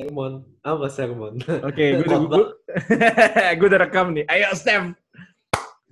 sermon. 0.00 0.32
Apa 0.64 0.86
sermon? 0.88 1.34
Oke, 1.68 1.84
gue 2.00 2.06
udah, 2.08 2.20
gue, 2.24 2.46
gue 3.56 3.66
udah 3.70 3.80
rekam 3.80 4.16
nih. 4.16 4.24
Ayo, 4.32 4.48
Steph. 4.56 4.96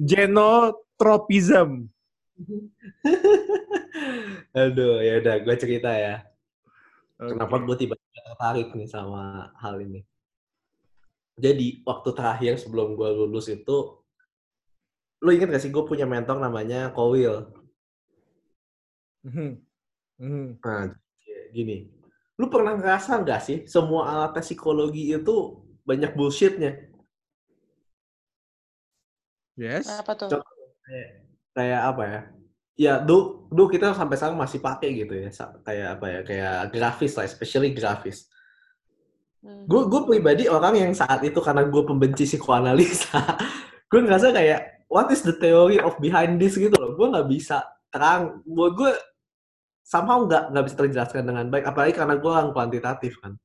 Genotropism. 0.00 1.92
Aduh, 4.58 5.02
ya 5.02 5.20
udah 5.20 5.34
gue 5.42 5.54
cerita 5.58 5.90
ya. 5.92 6.24
Oke. 7.18 7.34
Kenapa 7.34 7.56
gue 7.60 7.76
tiba-tiba 7.76 8.20
tertarik 8.24 8.68
nih 8.72 8.88
sama 8.88 9.52
hal 9.58 9.82
ini. 9.82 10.06
Jadi, 11.38 11.82
waktu 11.86 12.10
terakhir 12.14 12.58
sebelum 12.58 12.98
gue 12.98 13.10
lulus 13.14 13.46
itu, 13.46 14.02
lu 15.22 15.30
inget 15.34 15.50
gak 15.50 15.62
sih 15.62 15.70
gue 15.70 15.84
punya 15.86 16.06
mentor 16.06 16.38
namanya 16.38 16.90
Kowil? 16.94 17.50
Mhm. 19.26 19.62
Mhm. 20.18 20.46
Nah, 20.62 20.94
gini. 21.54 21.97
Lu 22.38 22.46
pernah 22.46 22.78
ngerasa 22.78 23.18
nggak 23.18 23.40
sih 23.42 23.58
semua 23.66 24.06
alat 24.06 24.38
tes 24.38 24.46
psikologi 24.46 25.10
itu 25.10 25.58
banyak 25.82 26.14
bullshitnya? 26.14 26.88
Yes. 29.58 29.90
Apa 29.90 30.14
tuh? 30.14 30.30
Contoh 30.30 30.54
kayak, 30.86 31.08
kayak 31.52 31.80
apa 31.82 32.02
ya? 32.06 32.20
Ya, 32.78 32.94
du, 33.02 33.50
du 33.50 33.66
kita 33.66 33.90
sampai 33.90 34.14
sekarang 34.14 34.38
masih 34.38 34.62
pakai 34.62 34.94
gitu 35.02 35.18
ya. 35.18 35.28
Sa- 35.34 35.58
Kayak 35.66 35.98
apa 35.98 36.06
ya? 36.06 36.20
Kayak 36.22 36.54
grafis 36.70 37.18
lah, 37.18 37.26
especially 37.26 37.74
grafis. 37.74 38.30
Hmm. 39.42 39.66
Gue 39.66 39.90
gue 39.90 40.02
pribadi 40.06 40.46
orang 40.46 40.78
yang 40.78 40.92
saat 40.94 41.18
itu 41.26 41.42
karena 41.42 41.66
gue 41.66 41.82
pembenci 41.82 42.22
psikoanalisa, 42.26 43.18
gue 43.90 44.00
ngerasa 44.02 44.30
kayak 44.34 44.86
what 44.86 45.10
is 45.10 45.22
the 45.26 45.34
theory 45.42 45.78
of 45.82 45.98
behind 45.98 46.38
this 46.38 46.54
gitu 46.54 46.74
loh. 46.78 46.94
Gue 46.94 47.10
nggak 47.10 47.26
bisa 47.26 47.66
terang. 47.90 48.42
Buat 48.46 48.72
gue 48.78 48.90
somehow 49.88 50.28
nggak 50.28 50.52
nggak 50.52 50.64
bisa 50.68 50.76
terjelaskan 50.76 51.24
dengan 51.24 51.48
baik. 51.48 51.64
Apalagi 51.64 51.96
karena 51.96 52.20
gue 52.20 52.28
orang 52.28 52.52
kuantitatif 52.52 53.16
kan. 53.24 53.40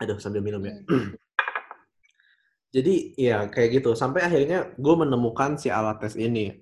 Aduh 0.00 0.16
sambil 0.16 0.40
minum 0.40 0.64
ya. 0.64 0.80
Jadi 2.74 3.12
ya 3.20 3.44
kayak 3.52 3.84
gitu. 3.84 3.92
Sampai 3.92 4.24
akhirnya 4.24 4.72
gue 4.80 4.94
menemukan 4.96 5.60
si 5.60 5.68
alat 5.68 6.00
tes 6.00 6.16
ini. 6.16 6.56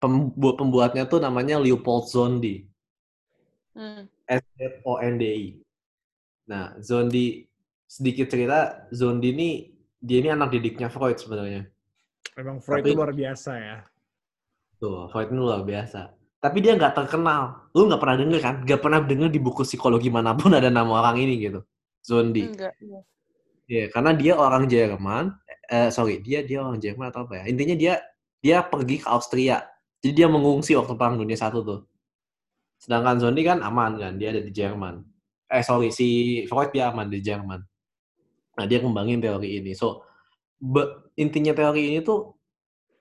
Pembuat 0.00 0.56
pembuatnya 0.58 1.04
tuh 1.06 1.20
namanya 1.20 1.60
Leopold 1.60 2.08
Zondi. 2.08 2.64
Hmm. 3.76 4.08
S-Z-O-N-D-I. 4.26 5.60
Nah, 6.48 6.74
Zondi 6.82 7.46
sedikit 7.86 8.26
cerita, 8.32 8.88
Zondi 8.90 9.30
ini 9.30 9.48
dia 10.02 10.18
ini 10.24 10.32
anak 10.32 10.50
didiknya 10.56 10.90
Freud 10.90 11.20
sebenarnya. 11.20 11.68
Emang 12.34 12.58
Freud 12.58 12.82
Tapi- 12.82 12.90
itu 12.90 12.98
luar 12.98 13.12
biasa 13.14 13.50
ya. 13.60 13.78
Tuh, 14.82 15.06
Freud 15.12 15.30
ini 15.30 15.38
luar 15.38 15.62
biasa. 15.62 16.10
Tapi 16.42 16.58
dia 16.58 16.74
nggak 16.74 16.98
terkenal. 16.98 17.70
Lu 17.70 17.86
nggak 17.86 18.02
pernah 18.02 18.16
denger 18.18 18.40
kan? 18.42 18.54
Nggak 18.66 18.80
pernah 18.82 18.98
denger 18.98 19.30
di 19.30 19.38
buku 19.38 19.62
psikologi 19.62 20.10
mana 20.10 20.34
pun 20.34 20.50
ada 20.58 20.68
nama 20.74 20.90
orang 20.98 21.22
ini 21.22 21.38
gitu. 21.38 21.62
Zondi. 22.02 22.50
Enggak. 22.50 22.74
iya. 22.82 23.00
Iya, 23.70 23.84
karena 23.94 24.10
dia 24.12 24.34
orang 24.34 24.66
Jerman. 24.66 25.38
Eh, 25.70 25.88
sorry, 25.94 26.18
dia 26.18 26.42
dia 26.42 26.60
orang 26.60 26.82
Jerman 26.82 27.14
atau 27.14 27.24
apa 27.24 27.40
ya? 27.40 27.44
Intinya 27.46 27.78
dia 27.78 27.94
dia 28.42 28.58
pergi 28.66 29.00
ke 29.00 29.06
Austria. 29.06 29.62
Jadi 30.02 30.12
dia 30.18 30.26
mengungsi 30.26 30.74
waktu 30.74 30.98
Perang 30.98 31.14
Dunia 31.14 31.38
Satu 31.38 31.62
tuh. 31.62 31.80
Sedangkan 32.82 33.22
Zondi 33.22 33.46
kan 33.46 33.62
aman 33.62 33.94
kan, 34.02 34.12
dia 34.18 34.34
ada 34.34 34.42
di 34.42 34.50
Jerman. 34.50 35.06
Eh 35.46 35.62
sorry, 35.62 35.94
si 35.94 36.42
Freud 36.50 36.74
dia 36.74 36.90
aman 36.90 37.06
di 37.06 37.22
Jerman. 37.22 37.62
Nah 38.58 38.64
dia 38.66 38.82
kembangin 38.82 39.22
teori 39.22 39.62
ini. 39.62 39.78
So 39.78 40.02
be- 40.58 41.14
intinya 41.14 41.54
teori 41.54 41.94
ini 41.94 41.98
tuh 42.02 42.34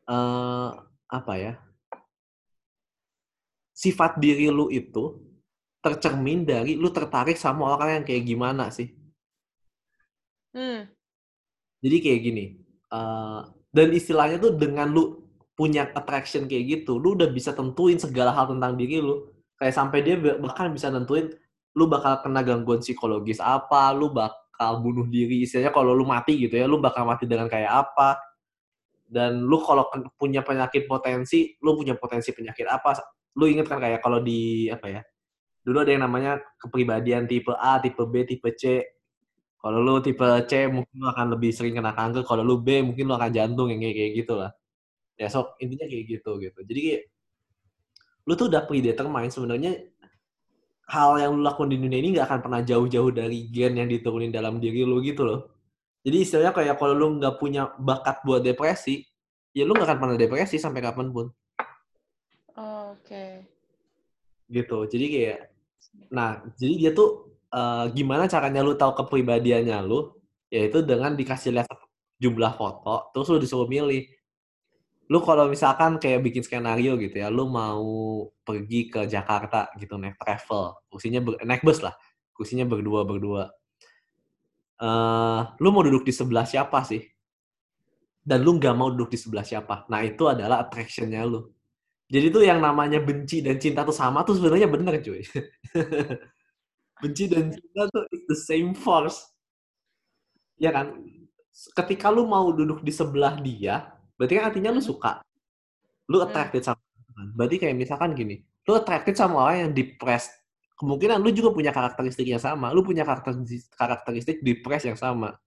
eh 0.05 0.69
apa 1.09 1.33
ya? 1.41 1.57
Sifat 3.81 4.21
diri 4.21 4.45
lu 4.53 4.69
itu 4.69 5.17
tercermin 5.81 6.45
dari 6.45 6.77
lu 6.77 6.93
tertarik 6.93 7.33
sama 7.33 7.73
orang 7.73 8.01
yang 8.01 8.05
kayak 8.05 8.23
gimana 8.29 8.69
sih? 8.69 8.93
Hmm. 10.53 10.85
Jadi 11.81 11.97
kayak 11.97 12.19
gini, 12.21 12.45
eh, 12.93 13.41
dan 13.73 13.87
istilahnya 13.89 14.37
tuh 14.37 14.53
dengan 14.53 14.85
lu 14.93 15.25
punya 15.57 15.89
attraction 15.89 16.45
kayak 16.45 16.85
gitu, 16.85 17.01
lu 17.01 17.17
udah 17.17 17.33
bisa 17.33 17.57
tentuin 17.57 17.97
segala 17.97 18.29
hal 18.37 18.53
tentang 18.53 18.77
diri 18.77 19.01
lu. 19.01 19.33
Kayak 19.57 19.73
sampai 19.73 19.99
dia 20.05 20.15
ba- 20.21 20.37
bahkan 20.37 20.69
bisa 20.69 20.93
nentuin 20.93 21.33
lu 21.73 21.89
bakal 21.89 22.21
kena 22.21 22.45
gangguan 22.45 22.85
psikologis 22.85 23.41
apa, 23.41 23.89
lu 23.97 24.13
bakal 24.13 24.83
bunuh 24.83 25.07
diri, 25.09 25.41
istilahnya 25.47 25.73
kalau 25.73 25.97
lu 25.97 26.05
mati 26.05 26.37
gitu 26.37 26.53
ya, 26.53 26.69
lu 26.69 26.77
bakal 26.77 27.07
mati 27.07 27.25
dengan 27.25 27.49
kayak 27.49 27.71
apa. 27.71 28.19
Dan 29.11 29.43
lu 29.43 29.57
kalau 29.65 29.89
punya 30.15 30.45
penyakit 30.45 30.87
potensi, 30.87 31.57
lu 31.63 31.75
punya 31.75 31.95
potensi 31.97 32.31
penyakit 32.31 32.67
apa? 32.69 33.20
Lu 33.37 33.45
inget 33.47 33.67
kan 33.67 33.79
kayak 33.79 34.03
kalau 34.03 34.19
di 34.19 34.67
apa 34.67 34.87
ya? 34.91 35.01
Dulu 35.61 35.77
ada 35.85 35.91
yang 35.93 36.03
namanya 36.09 36.41
kepribadian 36.57 37.29
tipe 37.29 37.53
A, 37.53 37.77
tipe 37.79 38.01
B, 38.09 38.25
tipe 38.25 38.49
C. 38.57 38.81
Kalau 39.61 39.77
lu 39.77 40.01
tipe 40.01 40.25
C 40.49 40.65
mungkin 40.67 40.95
lu 40.97 41.07
akan 41.07 41.27
lebih 41.37 41.53
sering 41.53 41.77
kena 41.77 41.93
kanker, 41.93 42.25
kalau 42.25 42.41
lu 42.41 42.57
B 42.59 42.81
mungkin 42.81 43.05
lu 43.05 43.13
akan 43.13 43.29
jantung 43.29 43.69
yang 43.69 43.79
kayak 43.79 43.95
kayak 43.95 44.11
gitu 44.25 44.33
lah. 44.41 44.51
Ya 45.21 45.29
so 45.29 45.53
intinya 45.61 45.85
kayak 45.85 46.05
gitu 46.09 46.31
gitu. 46.41 46.59
Jadi 46.65 46.79
kayak 46.81 47.03
lu 48.25 48.33
tuh 48.37 48.47
udah 48.49 48.65
predetermine 48.65 49.33
sebenarnya 49.33 49.71
hal 50.91 51.15
yang 51.21 51.31
lu 51.37 51.41
lakukan 51.45 51.71
di 51.71 51.77
dunia 51.79 51.99
ini 52.01 52.09
nggak 52.17 52.27
akan 52.27 52.39
pernah 52.41 52.61
jauh-jauh 52.65 53.11
dari 53.15 53.47
gen 53.47 53.77
yang 53.79 53.87
diturunin 53.87 54.33
dalam 54.33 54.57
diri 54.57 54.83
lu 54.83 54.99
gitu 54.99 55.23
loh. 55.23 55.39
Jadi 56.01 56.17
istilahnya 56.25 56.53
kayak 56.57 56.75
kalau 56.81 56.97
lu 56.97 57.07
nggak 57.21 57.37
punya 57.37 57.69
bakat 57.77 58.25
buat 58.25 58.41
depresi, 58.41 59.05
ya 59.53 59.63
lu 59.63 59.77
nggak 59.77 59.87
akan 59.87 59.99
pernah 60.01 60.17
depresi 60.17 60.57
sampai 60.57 60.81
kapan 60.81 61.13
pun 61.13 61.29
Oh, 62.59 62.91
Oke. 62.99 63.47
Gitu. 64.51 64.85
Jadi 64.91 65.05
kayak, 65.13 65.39
nah 66.11 66.43
jadi 66.59 66.73
dia 66.81 66.91
tuh 66.93 67.31
eh, 67.51 67.85
gimana 67.97 68.27
caranya 68.27 68.61
lu 68.63 68.75
tahu 68.75 68.91
kepribadiannya 68.99 69.77
lu, 69.87 70.11
yaitu 70.53 70.83
dengan 70.83 71.15
dikasih 71.15 71.55
lihat 71.55 71.67
jumlah 72.21 72.53
foto, 72.59 73.09
terus 73.15 73.27
lu 73.31 73.37
disuruh 73.41 73.69
milih. 73.71 74.03
Lu 75.11 75.19
kalau 75.27 75.51
misalkan 75.51 75.99
kayak 75.99 76.23
bikin 76.23 76.43
skenario 76.43 76.95
gitu 76.95 77.19
ya, 77.19 77.27
lu 77.27 77.43
mau 77.51 77.83
pergi 78.47 78.87
ke 78.87 79.03
Jakarta 79.11 79.67
gitu 79.75 79.99
naik 79.99 80.15
travel, 80.15 80.79
kursinya 80.87 81.19
ber- 81.19 81.41
naik 81.43 81.63
bus 81.67 81.79
lah, 81.83 81.95
kursinya 82.35 82.63
berdua 82.67 83.03
berdua. 83.07 83.43
eh 84.81 85.41
lu 85.61 85.67
mau 85.73 85.83
duduk 85.85 86.03
di 86.07 86.13
sebelah 86.19 86.45
siapa 86.47 86.79
sih? 86.89 87.01
Dan 88.21 88.45
lu 88.45 88.57
nggak 88.57 88.75
mau 88.77 88.89
duduk 88.93 89.09
di 89.13 89.19
sebelah 89.19 89.45
siapa? 89.45 89.85
Nah 89.91 90.01
itu 90.05 90.23
adalah 90.29 90.61
attraction-nya 90.65 91.21
lu. 91.25 91.49
Jadi 92.11 92.27
tuh 92.27 92.43
yang 92.43 92.59
namanya 92.59 92.99
benci 92.99 93.39
dan 93.39 93.55
cinta 93.55 93.87
tuh 93.87 93.95
sama 93.95 94.27
tuh 94.27 94.35
sebenarnya 94.35 94.67
bener 94.67 94.99
cuy. 94.99 95.23
benci 97.01 97.23
dan 97.31 97.55
cinta 97.55 97.87
tuh 97.87 98.03
it's 98.11 98.27
the 98.27 98.35
same 98.35 98.75
force. 98.75 99.31
Ya 100.59 100.75
kan? 100.75 100.99
Ketika 101.71 102.11
lu 102.11 102.27
mau 102.27 102.51
duduk 102.51 102.83
di 102.83 102.91
sebelah 102.91 103.39
dia, 103.39 103.95
berarti 104.19 104.33
kan 104.37 104.43
artinya 104.51 104.75
lu 104.75 104.83
Hmm. 104.83 104.89
suka. 104.91 105.11
Lu 106.11 106.19
Hmm. 106.19 106.27
attracted 106.27 106.61
sama 106.67 106.83
dia. 106.83 107.31
Berarti 107.31 107.55
kayak 107.63 107.75
misalkan 107.79 108.11
gini, 108.11 108.43
lu 108.67 108.75
attracted 108.75 109.15
sama 109.15 109.47
orang 109.47 109.57
yang 109.67 109.71
depressed. 109.71 110.35
Kemungkinan 110.75 111.21
lu 111.23 111.31
juga 111.31 111.55
punya 111.55 111.71
karakteristik 111.71 112.27
yang 112.27 112.41
sama. 112.43 112.75
Lu 112.75 112.83
punya 112.83 113.07
karakteristik, 113.07 113.71
karakteristik 113.71 114.37
depressed 114.43 114.91
yang 114.91 114.99
sama. 114.99 115.39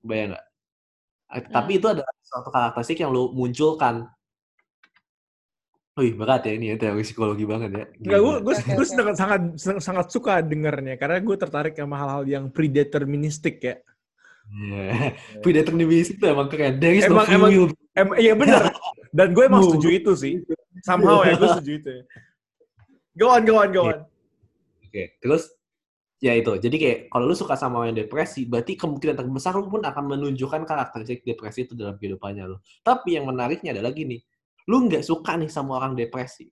Bayang 0.00 0.32
nggak? 0.32 0.44
Tapi 1.52 1.72
Hmm. 1.76 1.78
itu 1.82 1.86
adalah 1.92 2.12
suatu 2.24 2.48
karakteristik 2.48 2.98
yang 3.04 3.12
lu 3.12 3.28
munculkan. 3.36 4.08
Wih, 5.98 6.14
berat 6.14 6.46
ya 6.46 6.54
ini 6.54 6.70
ya, 6.70 6.76
teori 6.78 7.02
psikologi 7.02 7.42
banget 7.42 7.70
ya. 7.74 7.84
Enggak, 7.98 8.18
gue 8.22 8.34
gue 8.46 8.54
gue 8.78 8.86
sangat 8.86 9.14
sangat 9.18 9.40
sangat 9.82 10.06
suka 10.14 10.38
dengernya 10.38 10.94
karena 10.94 11.18
gue 11.18 11.34
tertarik 11.34 11.74
sama 11.74 11.98
hal-hal 11.98 12.22
yang 12.22 12.44
predeterministik 12.54 13.58
ya. 13.58 13.82
Yeah. 14.48 15.12
Predeterminism 15.44 16.16
itu 16.16 16.24
emang 16.24 16.46
keren. 16.48 16.78
There 16.78 16.94
is 16.94 17.04
no 17.04 17.18
Emang- 17.18 17.26
free 17.26 17.36
emang- 17.36 17.50
will. 17.52 17.66
Em, 17.92 18.08
iya 18.16 18.32
bener. 18.32 18.70
Dan 19.10 19.34
gue 19.34 19.44
emang 19.44 19.60
No. 19.60 19.66
setuju 19.74 19.88
itu 19.90 20.12
sih. 20.14 20.34
Somehow 20.86 21.26
ya 21.26 21.34
gue 21.34 21.48
setuju 21.58 21.72
itu. 21.82 21.90
ya. 21.90 22.02
Go 23.18 23.26
on, 23.34 23.42
go 23.42 23.54
on, 23.58 23.68
go 23.74 23.82
on. 23.90 23.98
Oke, 24.86 25.18
terus 25.18 25.50
ya 26.16 26.32
itu. 26.32 26.54
Jadi 26.56 26.76
kayak 26.78 26.98
kalau 27.10 27.26
lu 27.26 27.34
suka 27.34 27.58
sama 27.58 27.90
yang 27.90 27.98
depresi, 27.98 28.46
berarti 28.46 28.78
kemungkinan 28.78 29.18
terbesar 29.18 29.52
lu 29.52 29.66
pun 29.66 29.82
akan 29.82 30.04
menunjukkan 30.16 30.62
karakteristik 30.62 31.26
depresi 31.26 31.66
itu 31.66 31.74
dalam 31.74 31.98
kehidupannya 31.98 32.46
lu. 32.46 32.56
Tapi 32.80 33.18
yang 33.18 33.26
menariknya 33.26 33.74
adalah 33.74 33.90
gini, 33.90 34.22
lu 34.68 34.84
nggak 34.86 35.00
suka 35.02 35.34
nih 35.40 35.48
sama 35.48 35.80
orang 35.80 35.96
depresi. 35.96 36.46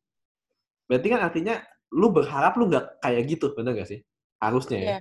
Berarti 0.89 1.07
kan 1.13 1.21
artinya 1.21 1.55
lu 1.93 2.09
berharap 2.11 2.57
lu 2.57 2.67
nggak 2.73 3.05
kayak 3.05 3.23
gitu, 3.29 3.53
bener 3.53 3.77
gak 3.77 3.89
sih? 3.93 4.01
Harusnya 4.41 4.79
ya. 4.79 4.89
Iya. 4.89 4.99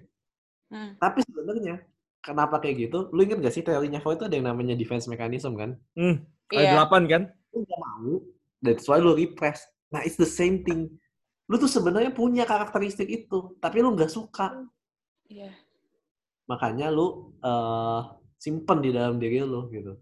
Hmm. 0.65 0.91
Tapi 0.99 1.19
sebenarnya 1.23 1.75
kenapa 2.19 2.59
kayak 2.59 2.89
gitu? 2.89 3.09
Lu 3.15 3.21
inget 3.23 3.39
gak 3.39 3.55
sih 3.55 3.63
teorinya 3.63 4.01
Freud 4.03 4.19
itu 4.19 4.25
ada 4.27 4.35
yang 4.35 4.47
namanya 4.51 4.75
defense 4.75 5.07
mechanism 5.07 5.55
kan? 5.55 5.79
Hmm, 5.95 6.25
ada 6.51 6.59
Iya. 6.61 6.71
delapan 6.75 7.03
kan? 7.07 7.23
lu 7.55 7.63
gak 7.63 7.79
mau, 7.79 8.13
that's 8.59 8.83
why 8.91 8.99
lu 8.99 9.15
repress. 9.15 9.63
Nah, 9.95 10.03
it's 10.03 10.19
the 10.19 10.27
same 10.27 10.59
thing. 10.67 10.91
Lu 11.47 11.55
tuh 11.55 11.71
sebenarnya 11.71 12.11
punya 12.11 12.43
karakteristik 12.43 13.07
itu, 13.07 13.55
tapi 13.63 13.79
lu 13.79 13.95
nggak 13.95 14.11
suka. 14.11 14.51
Iya. 15.31 15.55
Makanya 16.51 16.91
lu 16.91 17.31
eh 17.39 18.01
simpen 18.35 18.83
di 18.83 18.91
dalam 18.91 19.15
diri 19.15 19.39
lu 19.39 19.71
gitu. 19.71 19.95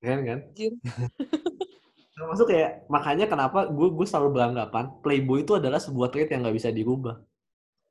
Kan? 0.00 0.24
Anjir. 0.24 0.72
Termasuk 2.16 2.52
kayak 2.52 2.84
makanya 2.92 3.24
kenapa 3.28 3.68
gue 3.68 3.88
gue 3.96 4.06
selalu 4.08 4.36
beranggapan 4.36 4.92
playboy 5.00 5.40
itu 5.40 5.56
adalah 5.56 5.80
sebuah 5.80 6.12
trait 6.12 6.28
yang 6.28 6.44
nggak 6.44 6.56
bisa 6.56 6.68
dirubah. 6.68 7.16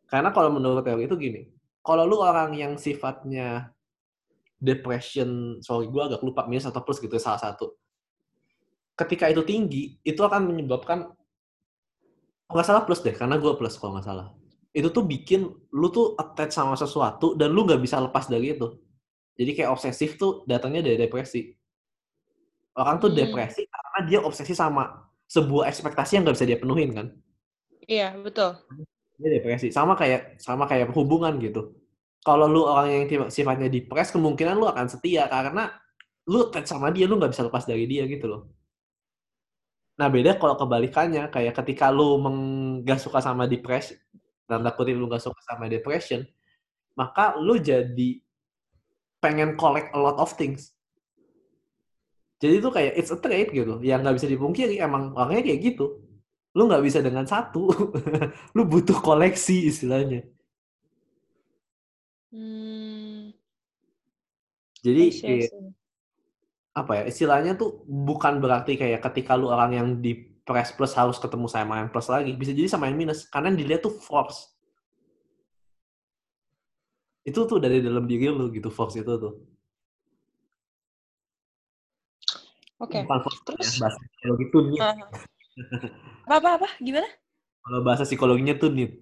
Karena 0.10 0.30
kalau 0.34 0.54
menurut 0.54 0.82
teori 0.86 1.06
itu 1.06 1.18
gini, 1.18 1.42
kalau 1.86 2.06
lu 2.06 2.22
orang 2.22 2.54
yang 2.54 2.78
sifatnya 2.78 3.74
depression, 4.62 5.62
sorry 5.66 5.90
gue 5.90 6.02
agak 6.02 6.22
lupa 6.22 6.46
minus 6.46 6.70
atau 6.70 6.82
plus 6.86 7.02
gitu 7.02 7.18
salah 7.18 7.42
satu. 7.42 7.74
Ketika 8.94 9.30
itu 9.32 9.42
tinggi, 9.42 9.98
itu 10.06 10.22
akan 10.22 10.50
menyebabkan 10.50 11.10
nggak 12.50 12.66
salah 12.66 12.86
plus 12.86 13.02
deh, 13.02 13.14
karena 13.14 13.38
gue 13.42 13.54
plus 13.58 13.78
kalau 13.78 13.98
nggak 13.98 14.06
salah. 14.06 14.34
Itu 14.74 14.94
tuh 14.94 15.10
bikin 15.10 15.50
lu 15.74 15.88
tuh 15.90 16.14
attach 16.22 16.54
sama 16.54 16.78
sesuatu 16.78 17.34
dan 17.34 17.50
lu 17.50 17.66
nggak 17.66 17.82
bisa 17.82 17.98
lepas 17.98 18.30
dari 18.30 18.54
itu. 18.54 18.78
Jadi 19.40 19.58
kayak 19.58 19.74
obsesif 19.74 20.22
tuh 20.22 20.46
datangnya 20.46 20.86
dari 20.86 21.02
depresi. 21.02 21.59
Orang 22.78 23.02
tuh 23.02 23.10
Hmm. 23.12 23.18
depresi 23.26 23.66
karena 23.66 24.00
dia 24.06 24.20
obsesi 24.22 24.54
sama 24.54 25.10
sebuah 25.30 25.70
ekspektasi 25.70 26.18
yang 26.18 26.24
nggak 26.26 26.36
bisa 26.38 26.48
dia 26.50 26.60
penuhin 26.62 26.90
kan. 26.94 27.08
Iya, 27.90 28.14
betul. 28.22 28.58
Dia 29.20 29.30
depresi. 29.42 29.74
Sama 29.74 29.98
kayak 29.98 30.38
sama 30.42 30.70
kayak 30.70 30.94
hubungan 30.94 31.38
gitu. 31.42 31.74
Kalau 32.22 32.46
lu 32.52 32.68
orang 32.68 32.88
yang 32.92 33.04
sifatnya 33.32 33.72
depres, 33.72 34.12
kemungkinan 34.12 34.60
lu 34.60 34.68
akan 34.68 34.92
setia 34.92 35.26
karena 35.32 35.72
lu 36.30 36.46
attach 36.52 36.68
sama 36.70 36.92
dia, 36.94 37.08
lu 37.10 37.18
nggak 37.18 37.32
bisa 37.34 37.48
lepas 37.48 37.64
dari 37.66 37.90
dia 37.90 38.06
gitu 38.06 38.28
loh. 38.30 38.42
Nah 40.00 40.08
beda 40.08 40.40
kalau 40.40 40.56
kebalikannya, 40.56 41.28
kayak 41.34 41.58
ketika 41.64 41.92
lu 41.92 42.20
nggak 42.86 43.00
suka 43.02 43.20
sama 43.20 43.50
depresi, 43.50 43.98
dalam 44.48 44.64
tanda 44.64 44.72
kutip 44.76 44.96
lu 44.96 45.10
nggak 45.10 45.24
suka 45.24 45.40
sama 45.44 45.68
depression, 45.68 46.24
maka 46.96 47.36
lu 47.40 47.60
jadi 47.60 48.22
pengen 49.20 49.60
collect 49.60 49.92
a 49.92 50.00
lot 50.00 50.16
of 50.20 50.32
things. 50.40 50.72
Jadi 52.40 52.54
itu 52.64 52.70
kayak 52.72 52.94
it's 52.96 53.12
a 53.12 53.20
trait 53.20 53.52
gitu, 53.52 53.84
yang 53.84 54.00
nggak 54.00 54.16
bisa 54.16 54.28
dipungkiri 54.32 54.80
emang 54.80 55.12
orangnya 55.12 55.44
kayak 55.44 55.60
gitu. 55.76 56.00
Lu 56.56 56.72
nggak 56.72 56.84
bisa 56.88 57.04
dengan 57.04 57.28
satu, 57.28 57.68
lu 58.56 58.64
butuh 58.64 58.96
koleksi 59.04 59.68
istilahnya. 59.68 60.24
Hmm. 62.32 63.36
Jadi 64.80 65.04
kayak, 65.20 65.52
apa 66.72 66.92
ya 66.96 67.04
istilahnya 67.12 67.60
tuh 67.60 67.84
bukan 67.84 68.40
berarti 68.40 68.80
kayak 68.80 69.04
ketika 69.12 69.36
lu 69.36 69.52
orang 69.52 69.76
yang 69.76 69.88
di 70.00 70.16
press 70.48 70.72
plus 70.72 70.96
harus 70.96 71.20
ketemu 71.20 71.52
sama 71.52 71.84
yang 71.84 71.92
plus 71.92 72.08
lagi. 72.08 72.32
Bisa 72.40 72.56
jadi 72.56 72.72
sama 72.72 72.88
yang 72.88 72.98
minus. 72.98 73.28
Karena 73.28 73.52
yang 73.52 73.60
dilihat 73.60 73.84
tuh 73.84 73.92
force. 74.00 74.48
Itu 77.28 77.44
tuh 77.46 77.60
dari 77.60 77.84
dalam 77.84 78.08
diri 78.08 78.32
lu 78.32 78.48
gitu 78.56 78.72
force 78.72 78.96
itu 79.04 79.14
tuh 79.20 79.59
Oke. 82.80 83.04
bukan 83.04 83.20
force 83.22 83.40
ya 83.40 83.44
Terus 83.54 83.72
bahasa 83.78 84.00
psikologi 84.00 84.46
tuh 84.50 84.62
need 84.66 84.80
uh, 84.80 84.96
apa 86.26 86.36
apa 86.40 86.50
apa 86.64 86.70
gimana? 86.80 87.10
kalau 87.60 87.80
bahasa 87.84 88.04
psikologinya 88.08 88.56
tuh 88.56 88.72
need 88.72 88.94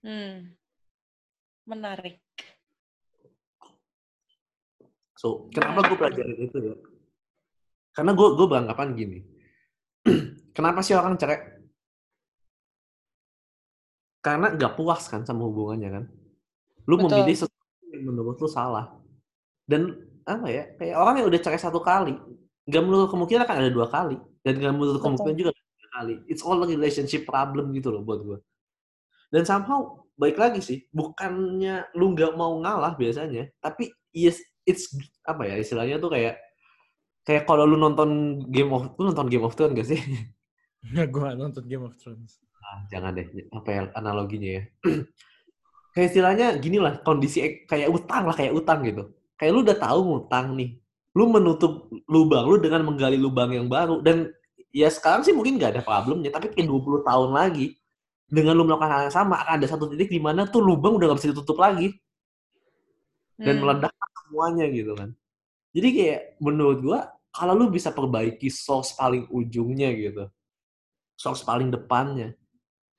Hmm. 0.00 0.56
Menarik. 1.68 2.24
so 5.12 5.52
kenapa 5.52 5.84
gue 5.84 5.96
pelajarin 6.00 6.38
itu 6.40 6.56
ya 6.64 6.74
karena 7.92 8.16
gue 8.16 8.28
gue 8.40 8.46
beranggapan 8.48 8.88
gini 8.96 9.18
kenapa 10.56 10.80
sih 10.80 10.96
orang 10.96 11.20
cerai 11.20 11.60
karena 14.24 14.56
nggak 14.56 14.72
puas 14.80 15.04
kan 15.12 15.28
sama 15.28 15.44
hubungannya 15.44 15.92
kan 15.92 16.04
lu 16.88 16.96
Betul. 16.96 17.12
memilih 17.20 17.36
sesuatu 17.36 17.84
yang 17.92 18.08
menurut 18.08 18.40
lu 18.40 18.48
salah 18.48 18.96
dan 19.70 19.94
apa 20.26 20.46
ya 20.50 20.64
kayak 20.74 20.96
orang 20.98 21.22
yang 21.22 21.28
udah 21.30 21.40
cerai 21.40 21.62
satu 21.62 21.78
kali 21.78 22.18
nggak 22.66 22.82
menurut 22.82 23.08
kemungkinan 23.14 23.46
akan 23.46 23.56
ada 23.62 23.70
dua 23.70 23.86
kali. 23.86 24.18
Dan 24.40 24.56
nggak 24.58 24.74
menurut 24.74 24.98
Betul. 24.98 25.04
kemungkinan 25.06 25.34
juga 25.38 25.50
ada 25.54 25.62
tiga 25.62 25.88
kali. 25.94 26.14
It's 26.26 26.42
all 26.42 26.58
a 26.58 26.66
relationship 26.66 27.22
problem 27.28 27.70
gitu 27.76 27.94
loh 27.94 28.02
buat 28.02 28.20
gue 28.24 28.38
dan 29.30 29.46
somehow 29.46 30.02
baik 30.18 30.36
lagi 30.36 30.60
sih 30.60 30.78
bukannya 30.90 31.88
lu 31.96 32.12
nggak 32.12 32.34
mau 32.34 32.58
ngalah 32.60 32.98
biasanya 32.98 33.48
tapi 33.62 33.88
yes 34.10 34.42
it's 34.66 34.90
apa 35.24 35.46
ya 35.46 35.54
istilahnya 35.62 36.02
tuh 36.02 36.10
kayak 36.12 36.36
kayak 37.24 37.46
kalau 37.46 37.64
lu 37.64 37.78
nonton 37.78 38.42
Game 38.50 38.74
of 38.74 38.92
lu 38.98 39.14
nonton 39.14 39.30
Game 39.30 39.46
of 39.46 39.54
Thrones 39.54 39.78
gak 39.78 39.88
sih? 39.88 40.00
Nggak, 40.92 41.08
gue 41.12 41.28
nonton 41.36 41.64
Game 41.68 41.84
of 41.84 41.92
Thrones. 42.00 42.40
Ah, 42.56 42.88
jangan 42.88 43.12
deh 43.12 43.28
apa 43.52 43.68
ya 43.68 43.80
analoginya 43.92 44.50
ya. 44.60 44.62
Kayak 45.94 46.06
istilahnya 46.08 46.46
gini 46.56 46.78
lah 46.80 47.02
kondisi 47.02 47.66
kayak 47.66 47.90
utang 47.90 48.30
lah 48.30 48.36
kayak 48.36 48.54
utang 48.54 48.80
gitu 48.86 49.10
kayak 49.40 49.52
lu 49.56 49.64
udah 49.64 49.78
tahu 49.80 49.98
ngutang 50.04 50.52
nih 50.60 50.76
lu 51.16 51.24
menutup 51.32 51.88
lubang 52.06 52.44
lu 52.44 52.60
dengan 52.60 52.84
menggali 52.84 53.16
lubang 53.16 53.50
yang 53.56 53.66
baru 53.66 54.04
dan 54.04 54.28
ya 54.70 54.92
sekarang 54.92 55.24
sih 55.24 55.32
mungkin 55.32 55.56
nggak 55.56 55.80
ada 55.80 55.82
problemnya 55.82 56.28
tapi 56.28 56.52
kayak 56.52 56.68
20 56.68 57.08
tahun 57.08 57.30
lagi 57.32 57.74
dengan 58.28 58.54
lu 58.54 58.68
melakukan 58.68 58.90
hal 58.92 59.00
yang 59.08 59.16
sama 59.16 59.42
akan 59.42 59.58
ada 59.58 59.66
satu 59.66 59.90
titik 59.90 60.12
di 60.12 60.20
mana 60.22 60.46
tuh 60.46 60.62
lubang 60.62 60.94
udah 60.94 61.10
gak 61.10 61.18
bisa 61.18 61.34
ditutup 61.34 61.58
lagi. 61.58 61.90
Dan 63.34 63.58
Hmm. 63.58 63.66
meledak 63.66 63.90
semuanya 64.30 64.70
gitu 64.70 64.94
kan. 64.94 65.10
Jadi 65.74 65.88
kayak 65.90 66.20
menurut 66.38 66.78
gua 66.78 67.10
kalau 67.34 67.54
lu 67.54 67.70
bisa 67.70 67.94
perbaiki 67.94 68.50
source 68.50 68.94
paling 68.94 69.26
ujungnya 69.30 69.90
gitu 69.94 70.26
source 71.14 71.46
paling 71.46 71.70
depannya 71.70 72.34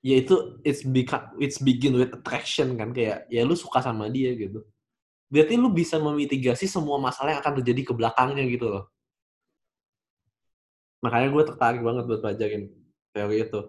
yaitu 0.02 0.58
it's 0.66 0.82
become 0.82 1.30
it's 1.38 1.60
begin 1.60 1.94
with 1.94 2.10
attraction 2.10 2.74
kan 2.74 2.90
kayak 2.90 3.28
ya 3.28 3.44
lu 3.46 3.54
suka 3.54 3.84
sama 3.84 4.08
dia 4.10 4.34
gitu 4.34 4.64
berarti 5.32 5.56
lu 5.56 5.72
bisa 5.72 5.96
memitigasi 5.96 6.68
semua 6.68 7.00
masalah 7.00 7.32
yang 7.32 7.40
akan 7.40 7.64
terjadi 7.64 7.88
ke 7.88 7.92
belakangnya 7.96 8.44
gitu 8.52 8.68
loh. 8.68 8.84
Makanya 11.00 11.28
gue 11.32 11.42
tertarik 11.48 11.80
banget 11.80 12.04
buat 12.04 12.20
pelajarin 12.20 12.68
teori 13.16 13.36
itu. 13.40 13.60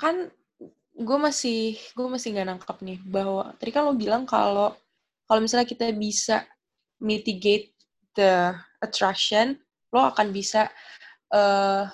Kan 0.00 0.32
gue 0.94 1.18
masih 1.20 1.76
gue 1.92 2.08
masih 2.08 2.32
nggak 2.32 2.48
nangkep 2.48 2.76
nih 2.80 2.98
bahwa 3.04 3.52
tadi 3.60 3.70
kan 3.74 3.82
lo 3.84 3.92
bilang 3.92 4.24
kalau 4.24 4.72
kalau 5.28 5.40
misalnya 5.42 5.68
kita 5.68 5.90
bisa 5.90 6.48
mitigate 7.02 7.74
the 8.14 8.54
attraction 8.78 9.58
lo 9.90 10.06
akan 10.10 10.30
bisa 10.30 10.70
eh 11.34 11.84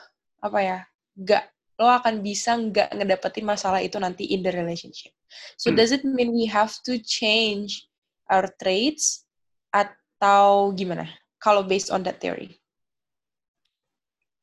apa 0.40 0.58
ya 0.60 0.78
nggak 1.16 1.44
lo 1.80 1.88
akan 1.88 2.20
bisa 2.20 2.60
nggak 2.60 2.92
ngedapetin 2.92 3.48
masalah 3.48 3.80
itu 3.80 3.96
nanti 3.96 4.28
in 4.28 4.44
the 4.44 4.52
relationship. 4.52 5.16
So 5.56 5.72
does 5.72 5.96
it 5.96 6.04
mean 6.04 6.36
we 6.36 6.44
have 6.44 6.76
to 6.84 7.00
change 7.00 7.88
our 8.28 8.44
traits 8.60 9.24
atau 9.72 10.76
gimana? 10.76 11.08
Kalau 11.40 11.64
based 11.64 11.88
on 11.88 12.04
that 12.04 12.20
theory. 12.20 12.60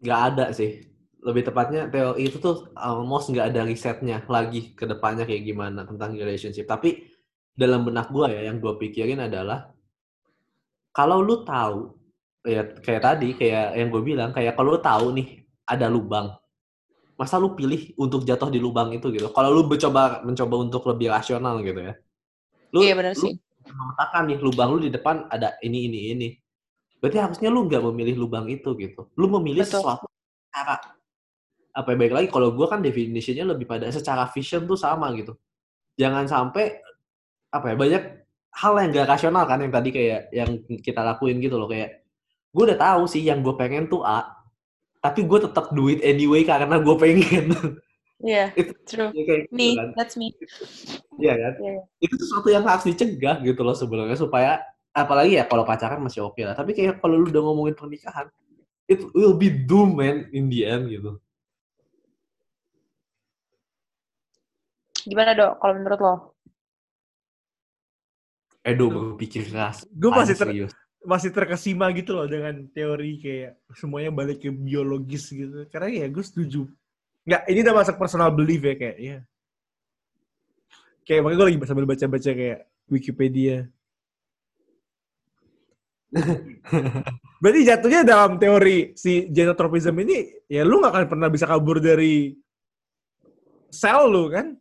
Nggak 0.02 0.22
ada 0.34 0.46
sih. 0.50 0.90
Lebih 1.22 1.54
tepatnya 1.54 1.86
teori 1.94 2.26
itu 2.26 2.42
tuh 2.42 2.74
almost 2.74 3.30
nggak 3.30 3.54
ada 3.54 3.62
risetnya 3.70 4.26
lagi 4.26 4.74
ke 4.74 4.90
depannya 4.90 5.30
kayak 5.30 5.46
gimana 5.46 5.86
tentang 5.86 6.18
relationship. 6.18 6.66
Tapi 6.66 7.06
dalam 7.54 7.86
benak 7.86 8.10
gue 8.10 8.34
ya 8.34 8.50
yang 8.50 8.58
gue 8.58 8.74
pikirin 8.82 9.22
adalah 9.22 9.70
kalau 10.90 11.22
lu 11.22 11.46
tahu 11.46 11.94
ya 12.42 12.66
kayak 12.82 13.02
tadi 13.06 13.38
kayak 13.38 13.78
yang 13.78 13.90
gue 13.94 14.02
bilang 14.02 14.34
kayak 14.34 14.58
kalau 14.58 14.78
lu 14.78 14.82
tahu 14.82 15.14
nih 15.14 15.46
ada 15.70 15.86
lubang 15.86 16.34
masa 17.18 17.42
lu 17.42 17.58
pilih 17.58 17.98
untuk 17.98 18.24
jatuh 18.24 18.54
di 18.54 18.62
lubang 18.62 18.94
itu? 18.94 19.10
Gitu. 19.10 19.28
Kalau 19.34 19.50
lu 19.50 19.66
mencoba 19.66 20.22
mencoba 20.22 20.56
untuk 20.62 20.86
lebih 20.86 21.10
rasional 21.10 21.60
gitu 21.66 21.82
ya. 21.82 21.94
Lu 22.72 22.86
iya 22.86 22.94
benar 22.94 23.18
lu 23.18 23.34
sih. 23.34 23.36
memetakan 23.68 24.32
nih 24.32 24.40
lubang 24.40 24.70
lu 24.72 24.80
di 24.80 24.94
depan 24.94 25.28
ada 25.28 25.58
ini 25.66 25.90
ini 25.90 26.00
ini. 26.14 26.30
Berarti 27.02 27.18
harusnya 27.20 27.50
lu 27.52 27.68
nggak 27.68 27.84
memilih 27.92 28.16
lubang 28.16 28.46
itu 28.48 28.72
gitu. 28.80 29.10
Lu 29.18 29.28
memilih 29.28 29.66
Betul. 29.66 29.82
sesuatu 29.84 30.06
cara. 30.54 30.78
Apa 31.78 31.94
ya 31.94 31.98
baik 32.00 32.14
lagi 32.14 32.28
kalau 32.32 32.54
gue 32.56 32.68
kan 32.70 32.80
definisinya 32.82 33.54
lebih 33.54 33.70
pada 33.70 33.90
secara 33.92 34.30
vision 34.32 34.64
tuh 34.66 34.80
sama 34.80 35.12
gitu. 35.18 35.36
Jangan 35.98 36.30
sampai 36.30 36.80
apa 37.50 37.74
ya 37.74 37.76
banyak 37.76 38.04
hal 38.58 38.74
yang 38.82 38.90
gak 38.94 39.10
rasional 39.10 39.46
kan 39.46 39.62
yang 39.62 39.74
tadi 39.74 39.90
kayak 39.94 40.34
yang 40.34 40.50
kita 40.82 41.02
lakuin 41.06 41.38
gitu 41.38 41.58
loh. 41.58 41.70
Kayak 41.70 42.06
gue 42.54 42.64
udah 42.64 42.80
tahu 42.80 43.04
sih 43.06 43.22
yang 43.22 43.46
gue 43.46 43.54
pengen 43.54 43.86
tuh 43.86 44.02
A 44.02 44.37
tapi 45.08 45.24
gue 45.24 45.40
tetap 45.40 45.72
do 45.72 45.88
it 45.88 46.04
anyway 46.04 46.44
karena 46.44 46.76
gue 46.84 46.96
pengen. 47.00 47.56
Iya 48.20 48.52
itu 48.60 48.74
true. 48.84 49.10
ya 49.16 49.24
kayak 49.24 49.42
gitu 49.48 49.56
me 49.56 49.68
kan. 49.80 49.88
that's 49.96 50.20
me. 50.20 50.36
Iya 51.16 51.34
kan? 51.40 51.54
Iya, 51.64 51.72
iya. 51.80 51.84
itu 52.04 52.14
sesuatu 52.20 52.52
yang 52.52 52.68
harus 52.68 52.84
dicegah 52.84 53.40
gitu 53.40 53.64
loh 53.64 53.72
sebenarnya 53.72 54.20
supaya 54.20 54.60
apalagi 54.92 55.40
ya 55.40 55.48
kalau 55.48 55.64
pacaran 55.64 56.04
masih 56.04 56.28
oke 56.28 56.44
lah. 56.44 56.60
Tapi 56.60 56.76
kayak 56.76 57.00
kalau 57.00 57.16
lu 57.24 57.32
udah 57.32 57.40
ngomongin 57.40 57.80
pernikahan 57.80 58.28
it 58.92 59.00
will 59.16 59.36
be 59.40 59.48
doom 59.48 59.96
man 59.96 60.28
in 60.36 60.52
the 60.52 60.68
end 60.68 60.92
gitu. 60.92 61.16
Gimana 65.08 65.32
dok 65.32 65.64
kalau 65.64 65.74
menurut 65.80 66.00
lo? 66.04 66.16
Edo 68.68 68.92
berpikir 68.92 69.48
keras. 69.48 69.88
Gue 69.88 70.12
masih 70.12 70.36
ter- 70.36 70.52
serius. 70.52 70.76
Masih 71.06 71.30
terkesima 71.30 71.92
gitu 71.94 72.18
loh 72.18 72.26
dengan 72.26 72.66
teori 72.74 73.22
kayak 73.22 73.62
semuanya 73.78 74.10
balik 74.10 74.42
ke 74.42 74.50
biologis 74.50 75.30
gitu. 75.30 75.68
Karena 75.70 76.06
ya 76.06 76.08
gue 76.10 76.24
setuju. 76.24 76.66
Nggak, 77.28 77.42
ini 77.52 77.60
udah 77.62 77.76
masuk 77.76 77.96
personal 78.00 78.30
belief 78.32 78.64
ya 78.64 78.76
kayak, 78.80 78.98
ya. 78.98 79.18
Kayak 81.04 81.22
makanya 81.24 81.38
gue 81.38 81.48
lagi 81.48 81.60
sambil 81.68 81.88
baca-baca 81.88 82.32
kayak 82.32 82.60
Wikipedia. 82.88 83.58
Berarti 87.44 87.62
jatuhnya 87.68 88.02
dalam 88.08 88.40
teori 88.40 88.96
si 88.96 89.28
genotropism 89.28 89.96
ini, 90.08 90.48
ya 90.48 90.64
lu 90.64 90.80
nggak 90.80 90.92
akan 90.96 91.06
pernah 91.12 91.28
bisa 91.28 91.44
kabur 91.44 91.84
dari 91.84 92.32
sel 93.68 94.08
lu 94.08 94.32
kan? 94.32 94.56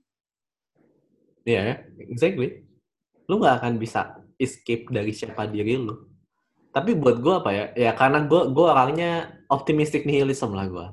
Iya, 1.46 1.78
yeah, 1.78 1.78
exactly. 2.10 2.66
Lu 3.30 3.38
nggak 3.38 3.62
akan 3.62 3.78
bisa 3.78 4.18
escape 4.34 4.90
dari 4.90 5.14
siapa 5.14 5.46
diri 5.46 5.78
lu. 5.78 6.15
Tapi 6.76 6.92
buat 6.92 7.24
gue 7.24 7.34
apa 7.40 7.50
ya? 7.56 7.64
Ya 7.72 7.90
karena 7.96 8.20
gue 8.28 8.52
gue 8.52 8.66
orangnya 8.68 9.32
optimistic 9.48 10.04
nihilism 10.04 10.52
lah 10.52 10.68
gue. 10.68 10.86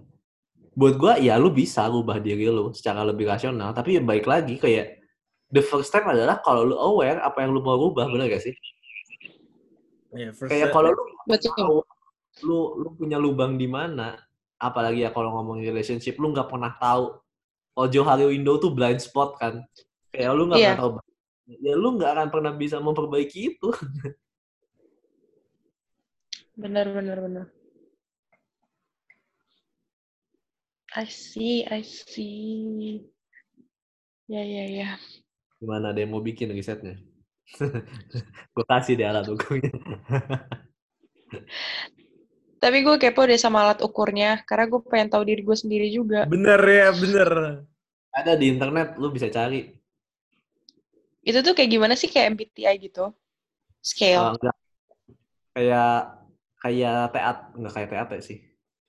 Buat 0.80 0.96
gue 0.96 1.14
ya 1.28 1.36
lu 1.36 1.52
bisa 1.52 1.92
ubah 1.92 2.24
diri 2.24 2.48
lu 2.48 2.72
secara 2.72 3.04
lebih 3.04 3.28
rasional. 3.28 3.76
Tapi 3.76 4.00
ya 4.00 4.02
baik 4.02 4.24
lagi 4.24 4.56
kayak 4.56 5.04
the 5.52 5.60
first 5.60 5.92
step 5.92 6.08
adalah 6.08 6.40
kalau 6.40 6.64
lu 6.64 6.80
aware 6.80 7.20
apa 7.20 7.44
yang 7.44 7.52
lu 7.52 7.60
mau 7.60 7.76
rubah, 7.76 8.08
bener 8.08 8.32
gak 8.32 8.48
sih? 8.48 8.56
Yeah, 10.16 10.32
kayak 10.32 10.72
kalau 10.72 10.96
lu 10.96 11.04
Betul. 11.28 11.52
tahu 11.52 11.78
lu 12.48 12.60
lu 12.80 12.90
punya 12.96 13.20
lubang 13.20 13.60
di 13.60 13.68
mana, 13.68 14.16
apalagi 14.58 15.04
ya 15.04 15.12
kalau 15.12 15.36
ngomongin 15.36 15.68
relationship, 15.68 16.16
lu 16.16 16.32
nggak 16.32 16.48
pernah 16.50 16.74
tahu 16.80 17.20
Ojo 17.76 18.02
Hari 18.08 18.26
Window 18.32 18.56
tuh 18.56 18.72
blind 18.72 19.04
spot 19.04 19.36
kan. 19.36 19.60
Kayak 20.16 20.32
lu 20.32 20.48
nggak 20.48 20.58
Iya. 20.64 20.70
pernah 20.74 20.82
tahu. 20.82 20.92
Ya 21.60 21.74
lu 21.76 21.90
nggak 22.00 22.10
akan 22.16 22.28
pernah 22.32 22.52
bisa 22.56 22.80
memperbaiki 22.80 23.52
itu. 23.52 23.68
Benar, 26.54 26.86
benar, 26.94 27.18
benar. 27.18 27.46
I 30.94 31.10
see, 31.10 31.66
I 31.66 31.82
see. 31.82 33.02
Ya, 34.30 34.46
ya, 34.46 34.66
ya. 34.70 34.90
Gimana 35.58 35.90
ada 35.90 36.06
yang 36.06 36.14
mau 36.14 36.22
bikin 36.22 36.54
risetnya? 36.54 37.02
gue 38.54 38.66
kasih 38.70 38.94
deh 38.94 39.10
alat 39.10 39.26
ukurnya. 39.26 39.74
Tapi 42.62 42.78
gue 42.86 42.96
kepo 43.02 43.26
deh 43.26 43.42
sama 43.42 43.66
alat 43.66 43.82
ukurnya, 43.82 44.46
karena 44.46 44.70
gue 44.70 44.80
pengen 44.86 45.10
tahu 45.10 45.26
diri 45.26 45.42
gue 45.42 45.58
sendiri 45.58 45.90
juga. 45.90 46.30
Bener 46.30 46.62
ya, 46.62 46.94
bener. 46.94 47.30
Ada 48.14 48.38
di 48.38 48.54
internet, 48.54 48.94
lu 49.02 49.10
bisa 49.10 49.28
cari. 49.34 49.74
Itu 51.26 51.42
tuh 51.42 51.58
kayak 51.58 51.74
gimana 51.74 51.98
sih 51.98 52.08
kayak 52.08 52.38
MBTI 52.38 52.78
gitu? 52.78 53.10
Uh, 53.10 53.14
Scale. 53.82 54.38
enggak. 54.38 54.56
Kayak 55.58 56.23
kayak 56.64 57.12
teat, 57.12 57.38
enggak 57.60 57.74
kayak 57.76 57.90
teat 57.92 58.22
sih. 58.24 58.40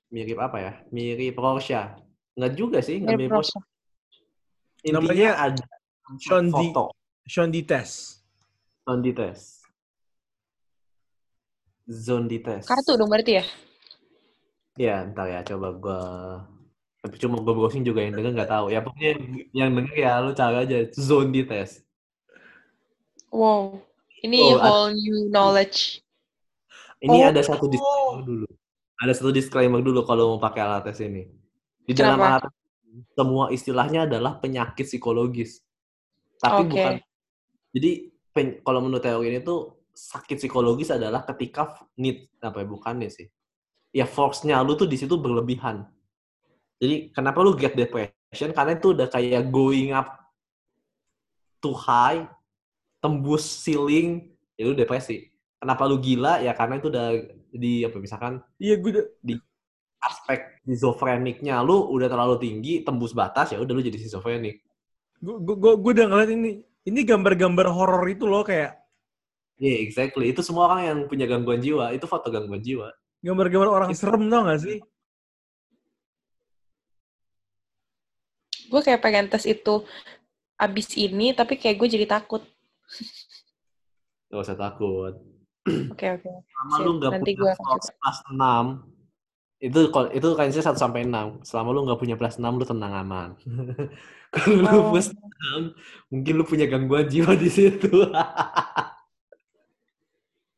Mirip 0.07 0.39
apa 0.39 0.57
ya? 0.63 0.73
Mirip 0.95 1.35
Rorschach. 1.35 1.99
Enggak 2.39 2.53
juga 2.55 2.79
sih, 2.79 3.03
enggak 3.03 3.19
Mirip. 3.19 3.31
Rorschach. 3.35 3.65
Intinya 4.85 5.01
Namanya 5.01 5.31
ada 5.35 5.65
Sean 6.21 6.47
foto, 6.53 6.93
Sean 7.25 7.49
Dites. 7.51 8.21
zone 8.85 9.11
test. 9.11 9.65
Zone 11.89 12.37
test. 12.37 12.69
Kartu 12.69 12.93
dong 12.95 13.09
berarti 13.09 13.41
ya? 13.41 13.45
Ya, 14.77 14.95
ntar 15.09 15.25
ya 15.31 15.41
coba 15.41 15.67
gua 15.73 16.01
tapi 17.05 17.21
cuma 17.21 17.37
gue 17.37 17.53
browsing 17.53 17.85
juga 17.85 18.01
yang 18.01 18.17
denger 18.17 18.33
nggak 18.33 18.49
tahu. 18.49 18.73
Ya 18.73 18.81
pokoknya 18.81 19.13
yang, 19.53 19.77
denger 19.77 19.93
ya 19.93 20.17
lu 20.25 20.33
cari 20.33 20.65
aja 20.65 20.89
zone 20.97 21.29
test. 21.45 21.85
Wow. 23.29 23.77
Ini 24.25 24.41
Oh, 24.41 24.57
whole 24.57 24.89
new 24.89 25.29
knowledge. 25.29 26.01
Ini 27.05 27.17
Oh. 27.21 27.29
ada 27.29 27.41
satu 27.45 27.69
disclaimer 27.69 28.21
dulu. 28.25 28.47
Ada 28.97 29.13
satu 29.13 29.29
disclaimer 29.29 29.81
dulu 29.85 30.01
kalau 30.03 30.35
mau 30.35 30.39
pakai 30.41 30.61
alat 30.65 30.89
tes 30.89 30.99
ini. 31.05 31.29
Di 31.85 31.93
dalam 31.93 32.17
Kenapa? 32.17 32.25
alat 32.25 32.41
tes 32.49 32.53
semua 33.13 33.45
istilahnya 33.51 34.07
adalah 34.09 34.39
penyakit 34.39 34.87
psikologis. 34.87 35.61
Tapi 36.41 36.65
Oke. 36.65 36.71
bukan. 36.73 36.93
Jadi 37.75 37.91
pen- 38.31 38.57
kalau 38.63 38.79
menurut 38.81 39.03
teori 39.03 39.27
ini 39.29 39.43
tuh 39.43 39.83
sakit 39.91 40.39
psikologis 40.39 40.91
adalah 40.91 41.23
ketika 41.27 41.75
need 41.99 42.31
apa 42.39 42.63
ya 42.63 42.67
bukan 42.67 42.95
nih 43.03 43.11
sih. 43.11 43.27
Ya 43.95 44.07
force-nya 44.07 44.59
lu 44.63 44.75
tuh 44.75 44.87
di 44.87 44.95
situ 44.95 45.15
berlebihan. 45.19 45.87
Jadi 46.79 47.11
kenapa 47.11 47.39
lu 47.43 47.55
get 47.55 47.75
depression? 47.75 48.51
Karena 48.51 48.75
itu 48.75 48.91
udah 48.91 49.07
kayak 49.07 49.47
going 49.51 49.95
up 49.95 50.11
too 51.63 51.75
high, 51.75 52.27
tembus 52.99 53.43
ceiling, 53.43 54.31
ya 54.55 54.67
lu 54.67 54.75
depresi. 54.75 55.31
Kenapa 55.65 55.89
lu 55.89 55.97
gila? 55.97 56.45
Ya 56.45 56.53
karena 56.53 56.77
itu 56.77 56.93
udah 56.93 57.07
di 57.49 57.81
apa 57.81 57.97
misalkan 57.97 58.37
Iya, 58.61 58.77
gue 58.77 59.01
udah- 59.01 59.09
aspek 60.05 60.61
schizofreniknya 60.61 61.65
lu 61.65 61.89
udah 61.89 62.05
terlalu 62.05 62.37
tinggi, 62.37 62.85
tembus 62.85 63.17
batas 63.17 63.49
ya 63.49 63.57
udah 63.57 63.73
lu 63.73 63.81
jadi 63.81 63.97
schizofrenik. 63.97 64.61
gue 65.17 65.35
gue 65.41 65.55
gue- 65.57 65.77
udah 65.81 66.05
ngeliat 66.05 66.29
ini. 66.29 66.61
Ini 66.85 67.01
gambar-gambar 67.01 67.65
horor 67.73 68.05
itu 68.05 68.29
loh 68.29 68.45
kayak 68.45 68.77
Iya, 69.57 69.81
exactly. 69.81 70.29
Itu 70.29 70.45
semua 70.45 70.69
orang 70.69 70.81
yang 70.85 70.99
punya 71.09 71.25
gangguan 71.25 71.63
jiwa, 71.65 71.89
itu 71.97 72.05
foto 72.05 72.29
gangguan 72.29 72.61
jiwa. 72.61 72.93
gambar-gambar 73.25 73.69
orang 73.73 73.89
serem 73.97 74.29
tau 74.29 74.45
gak 74.45 74.61
sih? 74.61 74.77
Gue 78.69 78.81
kayak 78.85 79.01
pengen 79.01 79.25
tes 79.33 79.49
itu 79.49 79.81
abis 80.61 80.93
ini, 80.93 81.33
tapi 81.33 81.57
kayak 81.57 81.81
gue 81.81 81.87
jadi 81.89 82.05
takut. 82.05 82.45
Gak 84.29 84.41
usah 84.45 84.53
takut. 84.53 85.17
Oke, 85.65 86.05
oke. 86.13 86.29
Selama 86.45 86.75
Sip, 86.77 86.85
lu 86.85 86.91
nggak 86.95 87.11
nanti 87.11 87.31
punya 87.33 87.41
gua 87.41 87.51
akan 87.51 87.65
plus, 87.65 87.87
plus 87.97 88.19
6, 88.29 88.65
itu 89.57 89.79
kalau- 89.89 90.11
itu 90.13 90.27
kayaknya 90.31 90.61
1 90.61 90.77
sampai 90.77 91.01
6. 91.03 91.27
Selama 91.41 91.69
lu 91.73 91.79
nggak 91.89 91.99
punya 91.99 92.15
plus 92.15 92.37
6, 92.37 92.53
lu 92.53 92.65
tenang 92.65 92.93
aman. 92.93 93.29
Kalau 94.35 94.55
lu 94.61 94.67
Oh. 94.69 94.89
plus 94.91 95.09
6, 95.09 95.73
mungkin 96.11 96.33
lu 96.35 96.43
punya 96.43 96.65
gangguan 96.67 97.07
jiwa 97.07 97.33
di 97.33 97.49
situ. 97.49 97.87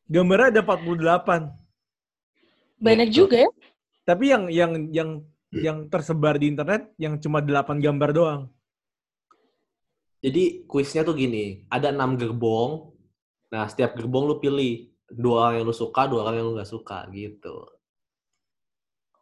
Gambarnya 0.07 0.47
ada 0.51 0.61
48. 0.63 1.51
Banyak 2.79 3.07
Gitu. 3.11 3.17
juga 3.25 3.37
ya? 3.43 3.49
Tapi 4.03 4.23
yang 4.31 4.43
yang 4.47 4.71
yang 4.91 5.09
yang 5.51 5.77
tersebar 5.87 6.35
di 6.35 6.47
internet 6.47 6.91
yang 6.95 7.19
cuma 7.19 7.39
8 7.39 7.79
gambar 7.79 8.09
doang. 8.11 8.41
Jadi 10.19 10.63
kuisnya 10.65 11.03
tuh 11.03 11.13
gini, 11.13 11.63
ada 11.67 11.91
6 11.91 12.15
gerbong. 12.15 12.91
Nah, 13.47 13.63
setiap 13.67 13.95
gerbong 13.95 14.27
lu 14.27 14.39
pilih 14.39 14.91
dua 15.11 15.49
orang 15.49 15.53
yang 15.59 15.65
lu 15.67 15.75
suka, 15.75 16.01
dua 16.07 16.27
orang 16.27 16.35
yang 16.39 16.45
lu 16.51 16.53
nggak 16.59 16.71
suka 16.71 17.07
gitu. 17.15 17.55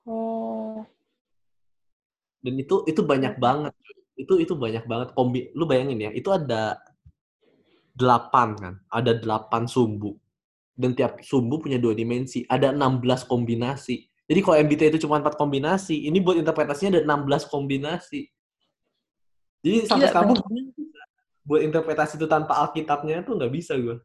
Oh. 0.05 0.85
Dan 2.41 2.61
itu 2.61 2.85
itu 2.85 3.01
banyak 3.01 3.37
Oke. 3.37 3.41
banget. 3.41 3.73
Itu 4.15 4.37
itu 4.37 4.53
banyak 4.53 4.85
banget 4.85 5.09
kombi. 5.17 5.49
Lu 5.57 5.65
bayangin 5.65 6.09
ya, 6.09 6.11
itu 6.13 6.29
ada 6.29 6.77
8 7.97 8.59
kan. 8.59 8.73
Ada 8.91 9.17
8 9.17 9.65
sumbu. 9.65 10.15
Dan 10.75 10.93
tiap 10.93 11.23
sumbu 11.23 11.57
punya 11.57 11.79
dua 11.81 11.95
dimensi. 11.97 12.45
Ada 12.45 12.75
16 12.75 13.25
kombinasi. 13.25 14.05
Jadi 14.25 14.39
kalau 14.41 14.57
MBTI 14.57 14.89
itu 14.93 15.05
cuma 15.05 15.21
4 15.21 15.37
kombinasi, 15.37 16.09
ini 16.09 16.17
buat 16.17 16.37
interpretasinya 16.37 16.97
ada 16.97 17.01
16 17.05 17.45
kombinasi. 17.45 18.25
Jadi 19.65 19.77
sampai 19.89 20.05
Gila, 20.05 20.11
sekarang 20.13 20.29
bisa. 20.37 21.01
buat 21.45 21.61
interpretasi 21.65 22.13
itu 22.21 22.27
tanpa 22.29 22.53
Alkitabnya 22.61 23.25
tuh 23.25 23.37
nggak 23.37 23.53
bisa 23.53 23.73
gue. 23.77 23.97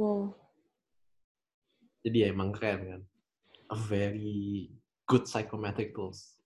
Wow. 0.00 0.32
Jadi 2.00 2.24
ya 2.24 2.32
emang 2.32 2.56
keren 2.56 2.80
kan. 2.88 3.00
A 3.68 3.76
very 3.76 4.72
good 5.04 5.28
psychometric 5.28 5.92
tools. 5.92 6.40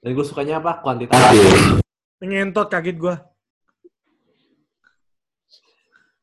Dan 0.00 0.16
gue 0.16 0.24
sukanya 0.24 0.64
apa? 0.64 0.80
Kuantitatif. 0.80 1.84
Ngentot 2.24 2.72
kaget 2.72 2.96
gua. 2.96 3.20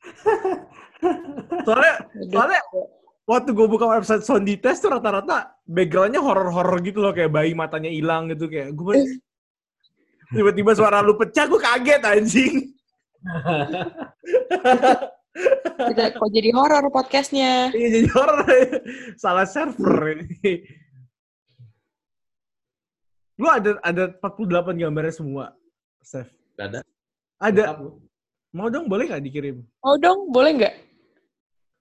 Soalnya 1.65 1.93
Aduh. 2.09 2.29
soalnya 2.29 2.61
waktu 3.25 3.49
gue 3.53 3.67
buka 3.69 3.85
website 3.89 4.23
Sondi 4.25 4.57
Test 4.57 4.81
tuh 4.85 4.93
rata-rata 4.93 5.57
backgroundnya 5.65 6.21
horor-horor 6.21 6.81
gitu 6.81 7.01
loh 7.01 7.13
kayak 7.13 7.33
bayi 7.33 7.53
matanya 7.57 7.89
hilang 7.89 8.29
gitu 8.29 8.49
kayak 8.49 8.73
gue 8.73 9.17
tiba-tiba 10.29 10.73
suara 10.77 11.01
lu 11.05 11.17
pecah 11.17 11.45
gue 11.45 11.59
kaget 11.61 12.01
anjing. 12.01 12.55
Kita 15.31 16.13
kok 16.13 16.29
jadi 16.29 16.49
horor 16.51 16.91
podcastnya. 16.91 17.71
Iya 17.71 17.87
jadi 17.99 18.07
horor 18.11 18.39
salah 19.23 19.47
server 19.47 20.21
ini. 20.27 20.67
Lu 23.39 23.47
ada 23.49 23.79
ada 23.81 24.11
48 24.21 24.77
gambarnya 24.77 25.13
semua. 25.15 25.45
Gak 26.05 26.27
ada. 26.59 26.79
Ada. 27.41 27.79
Mau 28.51 28.67
dong 28.67 28.91
boleh 28.91 29.07
nggak 29.07 29.23
dikirim? 29.23 29.63
Oh 29.81 29.95
dong, 29.95 30.27
boleh 30.29 30.51
nggak? 30.59 30.75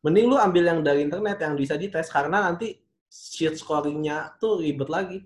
Mending 0.06 0.26
lu 0.30 0.36
ambil 0.38 0.64
yang 0.64 0.80
dari 0.80 1.04
internet 1.04 1.42
yang 1.42 1.58
bisa 1.58 1.74
dites 1.76 2.08
karena 2.08 2.46
nanti 2.48 2.78
sheet 3.10 3.58
scoringnya 3.58 4.38
tuh 4.38 4.62
ribet 4.62 4.88
lagi. 4.88 5.18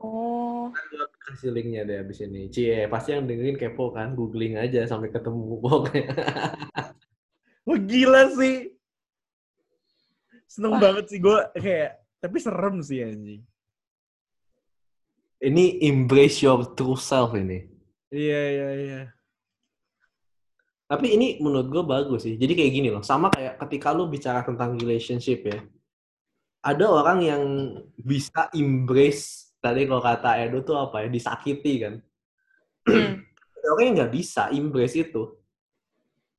Oh. 0.00 0.72
Gua 0.72 1.06
kasih 1.28 1.52
linknya 1.52 1.84
deh 1.84 2.00
abis 2.00 2.24
ini. 2.24 2.48
Cie, 2.48 2.88
pasti 2.88 3.12
yang 3.12 3.28
dengerin 3.28 3.60
kepo 3.60 3.92
kan, 3.92 4.16
googling 4.16 4.56
aja 4.56 4.88
sampai 4.88 5.12
ketemu 5.12 5.58
pokoknya. 5.64 6.16
Wah 7.68 7.80
gila 7.84 8.22
sih. 8.34 8.72
Seneng 10.48 10.76
Wah. 10.76 10.80
banget 10.82 11.04
sih 11.12 11.20
gue 11.22 11.38
kayak, 11.54 12.00
tapi 12.18 12.36
serem 12.40 12.76
sih 12.82 13.04
anjing. 13.04 13.42
Ini 15.40 15.64
embrace 15.88 16.44
your 16.44 16.74
true 16.76 16.98
self 16.98 17.32
ini. 17.36 17.64
Iya 18.10 18.40
iya 18.50 18.68
iya. 18.74 19.02
Tapi 20.90 21.06
ini 21.14 21.38
menurut 21.38 21.70
gue 21.70 21.84
bagus 21.86 22.26
sih. 22.26 22.34
Jadi 22.34 22.58
kayak 22.58 22.72
gini 22.74 22.88
loh. 22.90 23.06
Sama 23.06 23.30
kayak 23.30 23.62
ketika 23.62 23.94
lu 23.94 24.10
bicara 24.10 24.42
tentang 24.42 24.74
relationship 24.74 25.46
ya. 25.46 25.62
Ada 26.60 26.84
orang 26.90 27.18
yang 27.22 27.42
bisa 27.94 28.50
embrace, 28.52 29.49
tadi 29.60 29.84
kalau 29.84 30.02
kata 30.02 30.40
Edo 30.40 30.64
tuh 30.64 30.76
apa 30.80 31.04
ya, 31.04 31.08
disakiti 31.12 31.72
kan. 31.84 31.94
Hmm. 32.88 33.20
Orang 33.70 33.84
yang 33.92 33.96
nggak 34.02 34.12
bisa 34.12 34.48
embrace 34.50 34.96
itu. 34.98 35.36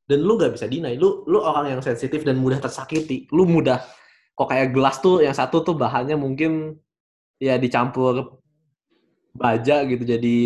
Dan 0.10 0.25
lu 0.25 0.36
nggak 0.36 0.58
bisa 0.58 0.68
deny. 0.68 1.00
Lu, 1.00 1.24
lu 1.24 1.40
orang 1.40 1.72
yang 1.72 1.80
sensitif 1.80 2.28
dan 2.28 2.36
mudah 2.36 2.60
tersakiti. 2.60 3.32
Lu 3.32 3.48
mudah, 3.48 3.80
kok 4.36 4.51
kayak 4.51 4.75
gelas 4.75 5.00
tuh, 5.00 5.24
yang 5.24 5.32
satu 5.32 5.63
tuh 5.63 5.72
bahannya 5.78 6.20
mungkin 6.20 6.75
ya 7.40 7.56
dicampur 7.56 8.44
baja 9.32 9.88
gitu 9.88 10.04
jadi 10.04 10.40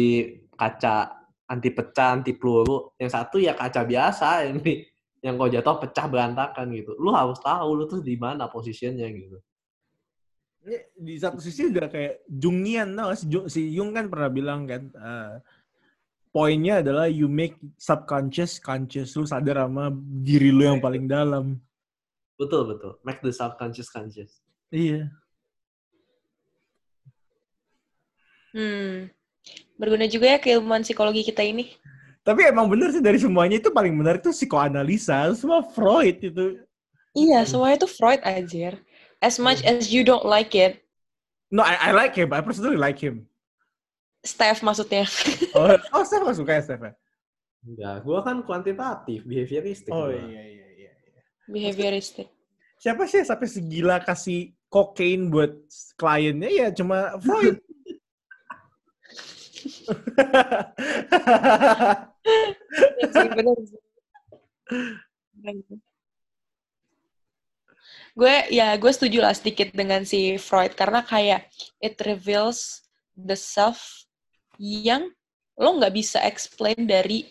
kaca 0.53 1.25
anti 1.49 1.73
pecah, 1.73 2.21
anti 2.21 2.37
peluru. 2.37 2.93
Yang 3.01 3.11
satu 3.17 3.41
ya 3.41 3.57
kaca 3.57 3.81
biasa 3.81 4.27
ini 4.53 4.85
yang 5.25 5.41
kalau 5.41 5.49
jatuh 5.49 5.81
pecah 5.81 6.05
berantakan 6.05 6.69
gitu. 6.77 6.93
Lu 7.01 7.09
harus 7.09 7.41
tahu 7.41 7.69
lu 7.73 7.83
tuh 7.89 8.05
di 8.05 8.13
mana 8.21 8.45
posisinya 8.45 9.09
gitu. 9.09 9.41
Ini 10.65 10.77
di 10.97 11.13
satu 11.21 11.37
sisi 11.37 11.69
udah 11.69 11.85
kayak 11.85 12.25
Jungian 12.25 12.97
tau 12.97 13.13
gak? 13.13 13.17
si, 13.21 13.25
Jung, 13.29 13.45
si 13.45 13.69
Jung 13.69 13.93
kan 13.93 14.09
pernah 14.09 14.33
bilang 14.33 14.65
kan 14.65 14.89
eh, 14.89 15.33
poinnya 16.33 16.81
adalah 16.81 17.05
you 17.05 17.29
make 17.29 17.53
subconscious 17.77 18.57
conscious 18.57 19.13
lu 19.13 19.29
sadar 19.29 19.61
sama 19.61 19.93
diri 20.25 20.49
lu 20.49 20.65
yang 20.65 20.81
paling 20.81 21.05
dalam 21.05 21.61
Betul 22.35 22.67
betul. 22.67 22.99
Make 23.05 23.23
the 23.23 23.31
subconscious 23.31 23.87
conscious. 23.87 24.41
iya 24.67 25.07
Hmm. 28.51 29.11
Berguna 29.75 30.07
juga 30.07 30.31
ya 30.31 30.39
keilmuan 30.39 30.81
psikologi 30.81 31.27
kita 31.27 31.43
ini. 31.43 31.75
tapi 32.25 32.41
emang 32.41 32.65
bener 32.65 32.89
sih 32.89 33.03
dari 33.05 33.21
semuanya 33.21 33.61
itu 33.61 33.69
paling 33.69 33.93
benar 33.93 34.17
itu 34.17 34.33
psikoanalisa 34.33 35.29
semua 35.37 35.61
Freud 35.61 36.17
itu 36.25 36.57
Iya, 37.13 37.45
semuanya 37.47 37.85
tuh 37.85 37.91
Freud 37.91 38.19
aja. 38.25 38.75
As 39.21 39.39
much 39.39 39.63
as 39.63 39.89
you 39.89 40.03
don't 40.03 40.25
like 40.25 40.53
it, 40.53 40.83
no 41.51 41.63
I, 41.63 41.89
I 41.89 41.91
like 41.91 42.15
him 42.15 42.33
I 42.33 42.41
personally 42.41 42.77
like 42.77 42.99
him 42.99 43.27
Steph 44.25 44.65
maksudnya. 44.65 45.05
oh 45.53 45.77
oh 45.95 46.03
Steph 46.03 46.25
nggak 46.25 46.37
suka 46.37 46.51
ya 46.57 46.61
Steph 46.65 46.83
ya? 46.83 46.93
Enggak, 47.65 47.95
gua 48.05 48.21
kan 48.21 48.45
kuantitatif, 48.45 49.25
behavioristik. 49.25 49.89
oh 49.89 50.09
gua. 50.09 50.13
iya 50.13 50.41
iya 50.45 50.67
iya 50.77 50.91
iya. 50.93 51.21
Behavioristic. 51.49 52.29
siapa 52.81 53.07
sih 53.09 53.23
yang 53.23 53.29
sampai 53.29 53.47
segila 53.49 53.97
kasih 54.03 54.53
kokain 54.69 55.31
buat 55.31 55.55
kliennya 55.97 56.49
ya 56.51 56.67
cuma 56.75 57.17
Freud 57.23 57.57
sih, 59.65 59.81
sih. 65.65 65.79
Gue 68.15 68.47
ya 68.47 68.71
gue 68.79 68.91
setuju 68.95 69.19
lah 69.19 69.35
sedikit 69.35 69.75
dengan 69.75 70.07
si 70.07 70.39
Freud 70.39 70.71
karena 70.71 71.03
kayak 71.03 71.51
it 71.83 71.99
reveals 71.99 72.87
the 73.11 73.35
self 73.35 74.07
yang 74.55 75.11
lo 75.59 75.69
nggak 75.75 75.91
bisa 75.91 76.23
explain 76.23 76.87
dari 76.87 77.27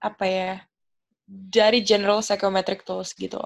apa 0.00 0.24
ya 0.24 0.52
dari 1.28 1.84
general 1.84 2.24
psychometric 2.24 2.88
tools 2.88 3.12
gitu. 3.12 3.40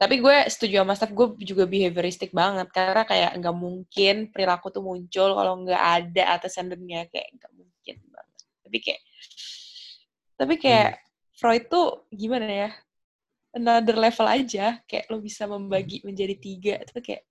Tapi 0.00 0.16
gue 0.16 0.36
setuju 0.48 0.80
sama 0.80 0.96
Steph, 0.96 1.12
gue 1.12 1.44
juga 1.44 1.68
behavioristic 1.68 2.32
banget 2.32 2.72
karena 2.72 3.04
kayak 3.04 3.36
nggak 3.36 3.56
mungkin 3.56 4.32
perilaku 4.32 4.72
tuh 4.72 4.80
muncul 4.80 5.36
kalau 5.36 5.60
nggak 5.60 5.76
ada 5.76 6.40
antecedennya 6.40 7.04
kayak 7.12 7.28
nggak 7.36 7.52
mungkin 7.52 7.96
banget. 8.08 8.38
Tapi 8.64 8.78
kayak 8.80 9.02
tapi 10.40 10.54
kayak 10.56 10.90
Freud 11.36 11.68
tuh 11.68 12.08
gimana 12.08 12.48
ya? 12.48 12.70
Another 13.58 13.94
level 14.04 14.26
aja, 14.38 14.66
kayak 14.88 15.06
lo 15.10 15.18
bisa 15.28 15.44
membagi 15.54 15.96
menjadi 16.08 16.34
tiga 16.46 16.74
itu 16.82 16.98
kayak 17.06 17.22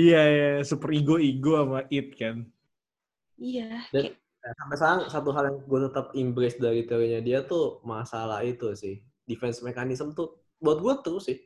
iya 0.00 0.18
iya 0.34 0.46
super 0.70 0.90
ego 0.98 1.14
ego 1.28 1.50
sama 1.60 1.80
it 1.98 2.06
kan 2.20 2.36
iya, 3.38 3.62
Dan- 3.94 4.02
kayak 4.04 4.16
Nah, 4.46 4.54
sampai 4.62 4.76
sekarang 4.78 5.00
satu 5.10 5.30
hal 5.34 5.44
yang 5.50 5.58
gue 5.66 5.80
tetap 5.90 6.06
embrace 6.14 6.54
dari 6.62 6.86
teorinya 6.86 7.18
dia 7.18 7.38
tuh 7.50 7.82
masalah 7.82 8.46
itu 8.46 8.70
sih 8.78 8.94
defense 9.26 9.58
mechanism 9.66 10.14
tuh 10.14 10.38
buat 10.62 10.78
gue 10.78 10.94
tuh 11.02 11.18
sih 11.18 11.36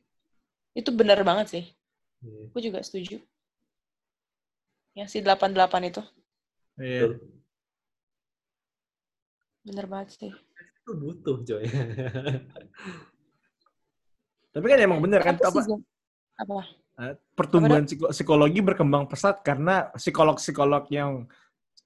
itu 0.81 0.91
benar 1.01 1.19
banget 1.29 1.47
sih. 1.55 1.65
Iya. 2.23 2.51
Gue 2.53 2.61
juga 2.67 2.81
setuju. 2.87 3.17
Yang 4.99 5.09
si 5.13 5.19
88 5.25 5.83
itu 5.91 6.03
iya 6.81 7.07
Betul. 7.07 7.41
bener 9.67 9.87
banget 9.93 10.09
sih. 10.19 10.33
itu 10.83 10.91
butuh 11.01 11.37
coy 11.47 11.65
tapi 14.51 14.67
kan 14.67 14.79
emang 14.79 14.99
bener 14.99 15.21
kan 15.21 15.35
Apa 15.37 15.49
apa? 15.49 15.61
Apa? 16.37 16.59
eh, 17.01 17.15
pertumbuhan 17.33 17.85
psiko- 17.85 18.11
psikologi 18.11 18.61
berkembang 18.61 19.05
pesat 19.05 19.41
karena 19.41 19.89
psikolog-psikolog 19.93 20.85
yang 20.89 21.25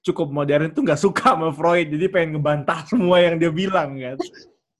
cukup 0.01 0.29
modern 0.29 0.69
tuh 0.69 0.81
nggak 0.81 0.97
suka 0.97 1.33
sama 1.33 1.49
Freud 1.49 1.89
jadi 1.89 2.05
pengen 2.07 2.37
ngebantah 2.37 2.83
semua 2.89 3.17
yang 3.19 3.35
dia 3.35 3.49
bilang 3.49 3.95
kan 3.95 4.17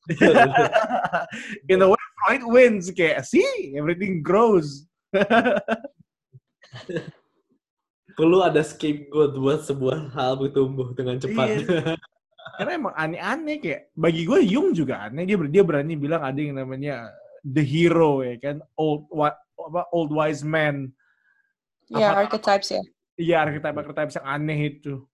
in 1.67 1.81
a 1.81 1.87
way 1.87 2.03
Freud 2.19 2.43
wins 2.45 2.89
kayak 2.89 3.21
see 3.21 3.45
everything 3.73 4.21
grows 4.21 4.85
perlu 8.15 8.39
ada 8.39 8.61
scapegoat 8.61 9.35
buat 9.35 9.59
sebuah 9.61 10.13
hal 10.13 10.37
bertumbuh 10.37 10.93
dengan 10.93 11.17
cepat 11.17 11.47
Iya. 11.57 11.97
karena 12.55 12.71
emang 12.71 12.93
aneh-aneh 12.95 13.57
kayak 13.57 13.81
bagi 13.91 14.23
gue 14.23 14.39
Jung 14.45 14.71
juga 14.71 15.03
aneh 15.03 15.25
dia 15.25 15.35
dia 15.41 15.63
berani 15.65 15.93
bilang 15.95 16.21
ada 16.21 16.37
yang 16.37 16.55
namanya 16.55 17.11
the 17.45 17.61
hero 17.61 18.25
ya 18.25 18.35
kan? 18.41 18.57
Old 18.73 19.05
apa 19.13 19.85
old 19.93 20.09
wise 20.09 20.41
man. 20.41 20.89
Ya, 21.85 22.09
Apa- 22.11 22.25
archetypes 22.25 22.73
ya. 22.73 22.81
iya 23.15 23.45
archetype 23.45 23.77
archetype 23.77 24.11
yang 24.17 24.25
aneh 24.25 24.59
itu. 24.73 25.05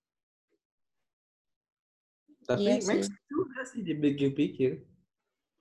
Tapi 2.48 2.64
Iya. 2.64 2.76
Max 2.88 3.08
juga 3.30 3.60
sih 3.70 3.82
dipikir-pikir. 3.86 4.82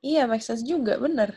Iya, 0.00 0.24
sense 0.40 0.64
juga, 0.64 0.96
bener. 0.96 1.36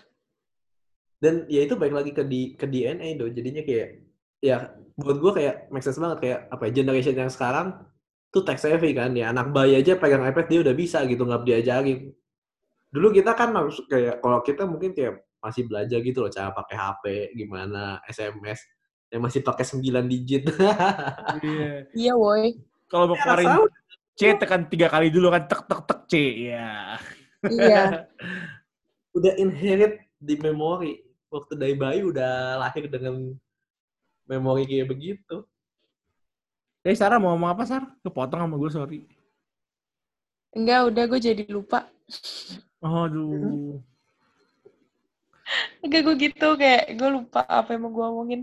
dan 1.23 1.47
ya 1.47 1.63
itu 1.63 1.79
baik 1.79 1.95
lagi 1.95 2.11
ke 2.11 2.19
di 2.27 2.51
ke 2.51 2.67
DNA 2.67 3.15
do. 3.15 3.31
Jadinya 3.31 3.63
kayak 3.63 4.03
ya 4.43 4.75
buat 4.99 5.23
gue 5.23 5.31
kayak 5.39 5.55
sense 5.79 5.95
banget. 5.95 6.19
Kayak 6.19 6.39
apa 6.51 6.63
ya, 6.67 6.71
generation 6.83 7.15
yang 7.15 7.31
sekarang 7.31 7.79
tuh 8.27 8.43
tech 8.43 8.59
savvy 8.59 8.91
kan. 8.91 9.15
Ya 9.15 9.31
anak 9.31 9.55
bayi 9.55 9.79
aja 9.79 9.95
pegang 9.95 10.19
iPad 10.19 10.51
dia 10.51 10.59
udah 10.67 10.75
bisa 10.75 10.99
gitu 11.07 11.23
nggak 11.23 11.47
diajarin 11.47 12.11
dulu 12.93 13.09
kita 13.09 13.33
kan 13.33 13.49
harus 13.51 13.81
kayak 13.89 14.21
kalau 14.21 14.39
kita 14.39 14.63
mungkin 14.63 14.93
kayak 14.93 15.25
masih 15.41 15.65
belajar 15.65 15.97
gitu 15.99 16.21
loh 16.21 16.29
cara 16.29 16.53
pakai 16.53 16.77
HP 16.77 17.03
gimana 17.35 17.97
SMS 18.05 18.61
yang 19.09 19.21
masih 19.21 19.41
pakai 19.41 19.65
9 19.65 19.81
digit 20.05 20.43
iya 21.41 21.89
Iya, 21.91 22.13
woi. 22.13 22.53
kalau 22.85 23.09
mau 23.09 23.17
Ya, 23.17 23.23
keluarin 23.25 23.49
tahu. 23.49 23.65
C 24.13 24.21
tekan 24.37 24.69
tiga 24.69 24.87
kali 24.87 25.09
dulu 25.09 25.33
kan 25.33 25.43
tek 25.43 25.65
tek 25.65 25.81
tek 25.83 25.99
C 26.05 26.13
ya 26.47 26.95
Iya. 27.43 28.05
udah 29.17 29.33
inherit 29.35 29.97
di 30.15 30.37
memori 30.37 31.01
waktu 31.27 31.53
dari 31.53 31.73
bayi 31.73 32.05
udah 32.05 32.61
lahir 32.61 32.85
dengan 32.87 33.33
memori 34.23 34.63
kayak 34.63 34.87
begitu 34.87 35.41
Eh 36.79 36.93
Sarah 36.93 37.15
mau 37.15 37.31
ngomong 37.31 37.47
apa 37.47 37.63
Sar? 37.63 37.83
Kepotong 38.03 38.43
sama 38.43 38.59
gue 38.59 38.67
sorry. 38.67 38.99
Enggak, 40.51 40.91
udah 40.91 41.03
gue 41.07 41.19
jadi 41.23 41.43
lupa. 41.47 41.87
Aduh. 42.83 43.79
Enggak, 45.79 46.01
gue 46.03 46.15
gitu. 46.19 46.47
Kayak 46.59 46.83
gue 46.99 47.09
lupa 47.09 47.47
apa 47.47 47.75
yang 47.75 47.87
mau 47.87 47.91
gue 47.95 48.05
omongin. 48.05 48.41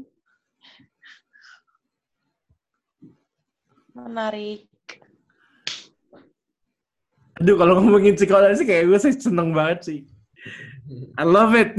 Menarik. 3.92 4.64
Aduh 7.40 7.57
kalau 7.57 7.81
ngomongin 7.81 8.16
psikologi 8.16 8.68
kayak 8.68 8.85
gue 8.88 8.98
sih 9.00 9.16
seneng 9.16 9.53
banget 9.57 9.79
sih. 9.85 9.98
I 11.16 11.24
love 11.24 11.53
it. 11.57 11.76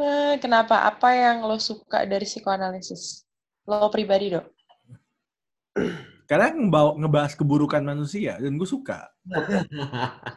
Eh, 0.00 0.34
Kenapa? 0.40 0.88
Apa 0.88 1.12
yang 1.12 1.44
lo 1.44 1.60
suka 1.60 2.08
dari 2.08 2.24
psikoanalisis? 2.24 3.22
Lo 3.68 3.92
pribadi, 3.92 4.32
dok? 4.32 4.46
Karena 6.30 6.54
ngebawa, 6.54 6.94
ngebahas 6.94 7.34
keburukan 7.34 7.82
manusia 7.82 8.38
dan 8.38 8.54
gue 8.54 8.68
suka. 8.68 9.10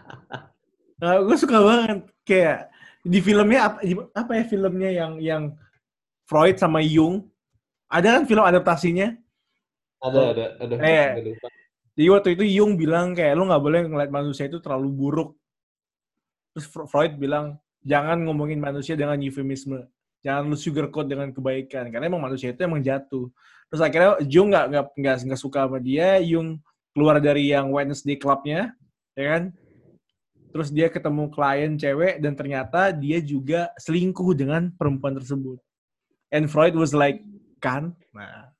Nah, 1.04 1.20
gue 1.20 1.36
suka 1.36 1.60
banget 1.60 2.00
kayak 2.24 2.72
di 3.04 3.20
filmnya 3.20 3.68
apa, 3.68 3.84
apa 4.16 4.32
ya 4.40 4.44
filmnya 4.48 4.88
yang 4.88 5.20
yang 5.20 5.44
Freud 6.24 6.56
sama 6.56 6.80
Jung 6.80 7.28
ada 7.92 8.16
kan 8.16 8.24
film 8.24 8.40
adaptasinya 8.40 9.12
ada 10.00 10.32
ada 10.32 10.46
ada 10.64 10.74
Eh. 10.80 11.36
Lupa. 11.36 11.48
Jadi 12.00 12.08
waktu 12.08 12.30
itu 12.40 12.44
Jung 12.56 12.80
bilang 12.80 13.12
kayak 13.12 13.36
lu 13.36 13.52
nggak 13.52 13.64
boleh 13.68 13.80
ngeliat 13.84 14.12
manusia 14.16 14.48
itu 14.48 14.64
terlalu 14.64 14.96
buruk. 14.96 15.30
Terus 16.56 16.72
Fre- 16.72 16.88
Freud 16.88 17.20
bilang 17.20 17.60
jangan 17.84 18.24
ngomongin 18.24 18.64
manusia 18.64 18.96
dengan 18.96 19.20
eufemisme, 19.20 19.84
jangan 20.24 20.50
lu 20.50 20.58
sugarcoat 20.58 21.06
dengan 21.06 21.30
kebaikan 21.36 21.92
karena 21.92 22.08
emang 22.08 22.24
manusia 22.24 22.56
itu 22.56 22.64
emang 22.64 22.80
jatuh. 22.80 23.28
Terus 23.70 23.82
akhirnya 23.84 24.12
Jung 24.26 24.50
nggak 24.50 24.66
nggak 24.72 24.86
nggak 24.98 25.16
nggak 25.28 25.42
suka 25.42 25.68
sama 25.68 25.78
dia, 25.84 26.18
Jung 26.24 26.58
keluar 26.96 27.20
dari 27.20 27.52
yang 27.52 27.70
Wednesday 27.70 28.16
clubnya, 28.16 28.72
ya 29.18 29.26
kan? 29.38 29.44
Terus 30.54 30.70
dia 30.70 30.88
ketemu 30.88 31.34
klien 31.34 31.74
cewek 31.76 32.22
dan 32.22 32.38
ternyata 32.38 32.94
dia 32.94 33.18
juga 33.20 33.74
selingkuh 33.82 34.38
dengan 34.38 34.70
perempuan 34.78 35.18
tersebut. 35.18 35.58
And 36.30 36.46
Freud 36.46 36.78
was 36.78 36.94
like, 36.94 37.26
kan? 37.58 37.98
Nah, 38.14 38.54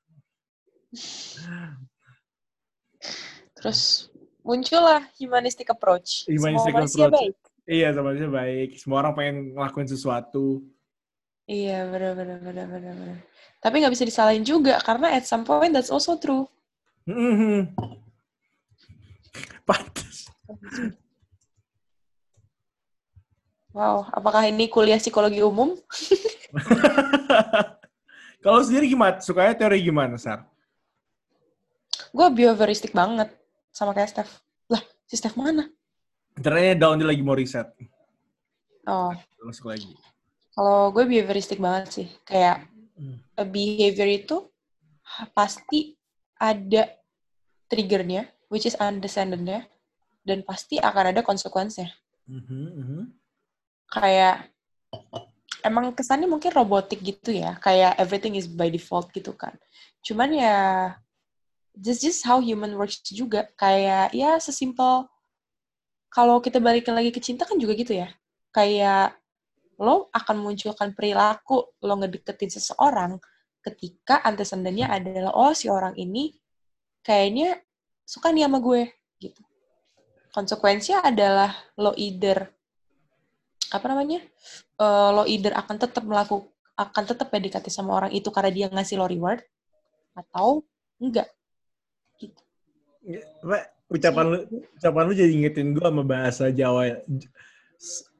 Terus 3.54 4.10
muncullah 4.44 5.06
humanistic 5.18 5.70
approach. 5.70 6.26
Humanistic 6.28 6.74
Semua 6.74 7.08
approach. 7.08 7.14
baik. 7.16 7.34
iya 7.64 7.88
sama 7.94 8.12
baik. 8.12 8.70
Semua 8.78 8.96
orang 9.00 9.14
pengen 9.16 9.36
ngelakuin 9.56 9.88
sesuatu. 9.88 10.62
Iya, 11.44 11.84
benar 11.92 12.16
benar 12.16 12.38
benar 12.40 12.66
benar 12.72 12.92
benar. 12.96 13.18
Tapi 13.60 13.74
nggak 13.80 13.92
bisa 13.92 14.08
disalahin 14.08 14.44
juga 14.44 14.80
karena 14.80 15.12
at 15.12 15.28
some 15.28 15.44
point 15.44 15.72
that's 15.76 15.92
also 15.92 16.16
true. 16.16 16.48
Mhm. 17.04 17.76
Pantes. 19.68 20.28
Wow, 23.74 24.06
apakah 24.08 24.46
ini 24.48 24.70
kuliah 24.70 24.96
psikologi 24.96 25.42
umum? 25.44 25.74
Kalau 28.44 28.60
sendiri 28.62 28.86
gimana? 28.86 29.18
Sukanya 29.18 29.56
teori 29.56 29.82
gimana, 29.82 30.14
Sar? 30.20 30.46
Gue 32.14 32.28
behavioristik 32.30 32.94
banget 32.94 33.32
sama 33.74 33.90
kayak 33.90 34.14
Steph. 34.14 34.32
Lah, 34.70 34.78
si 35.08 35.18
Steph 35.18 35.34
mana? 35.34 35.66
Ternyata 36.38 36.78
down 36.78 37.00
dia 37.02 37.08
lagi 37.08 37.24
mau 37.24 37.34
riset. 37.34 37.66
Oh, 38.86 39.10
Masuk 39.42 39.72
lagi. 39.74 39.96
Kalau 40.54 40.94
gue 40.94 41.04
behavioristik 41.04 41.58
banget 41.58 41.86
sih. 41.90 42.08
Kayak 42.22 42.70
Hmm. 42.94 43.18
behavior 43.50 44.06
itu 44.06 44.46
pasti 45.34 45.98
ada 46.38 46.94
triggernya, 47.66 48.30
which 48.46 48.70
is 48.70 48.78
undescended-nya, 48.78 49.66
dan 50.22 50.46
pasti 50.46 50.78
akan 50.78 51.10
ada 51.10 51.26
konsekuensinya. 51.26 51.90
Mhm, 52.30 52.62
mhm. 52.78 53.02
Kayak 53.90 54.48
emang 55.66 55.90
kesannya 55.90 56.30
mungkin 56.30 56.54
robotik 56.54 57.02
gitu 57.02 57.34
ya, 57.34 57.58
kayak 57.58 57.98
everything 57.98 58.38
is 58.38 58.46
by 58.46 58.70
default 58.70 59.10
gitu 59.10 59.34
kan. 59.34 59.58
Cuman 60.06 60.30
ya 60.30 60.56
just 61.74 62.06
just 62.06 62.22
how 62.22 62.38
human 62.38 62.78
works 62.78 63.02
juga, 63.10 63.50
kayak 63.58 64.14
ya 64.14 64.38
sesimpel 64.38 65.10
kalau 66.14 66.38
kita 66.38 66.62
balik 66.62 66.86
lagi 66.86 67.10
ke 67.10 67.18
cinta 67.18 67.42
kan 67.42 67.58
juga 67.58 67.74
gitu 67.74 67.98
ya. 67.98 68.14
Kayak 68.54 69.18
lo 69.80 70.08
akan 70.14 70.36
munculkan 70.42 70.94
perilaku 70.94 71.74
lo 71.82 71.94
ngedeketin 71.98 72.50
seseorang 72.50 73.18
ketika 73.64 74.20
antecedennya 74.22 74.92
adalah 74.92 75.32
oh 75.34 75.56
si 75.56 75.72
orang 75.72 75.96
ini 75.96 76.36
kayaknya 77.00 77.58
suka 78.04 78.30
nih 78.30 78.44
sama 78.44 78.60
gue 78.60 78.92
gitu. 79.20 79.42
Konsekuensinya 80.34 81.06
adalah 81.06 81.54
lo 81.78 81.96
either 81.96 82.50
apa 83.72 83.86
namanya? 83.90 84.20
eh, 84.78 85.10
lo 85.14 85.24
either 85.24 85.54
akan 85.56 85.76
tetap 85.80 86.04
melakukan 86.04 86.50
akan 86.74 87.04
tetap 87.06 87.30
PDKT 87.30 87.70
sama 87.70 87.94
orang 88.02 88.10
itu 88.10 88.26
karena 88.34 88.50
dia 88.50 88.66
ngasih 88.66 88.98
lo 88.98 89.06
reward 89.06 89.46
atau 90.14 90.66
enggak 90.98 91.30
gitu. 92.18 92.42
Ya, 93.06 93.22
ucapan 93.86 94.24
lu, 94.26 94.38
ucapan 94.74 95.02
lu 95.06 95.12
jadi 95.14 95.30
ingetin 95.30 95.70
gua 95.74 95.90
sama 95.90 96.02
bahasa 96.02 96.50
Jawa. 96.50 96.98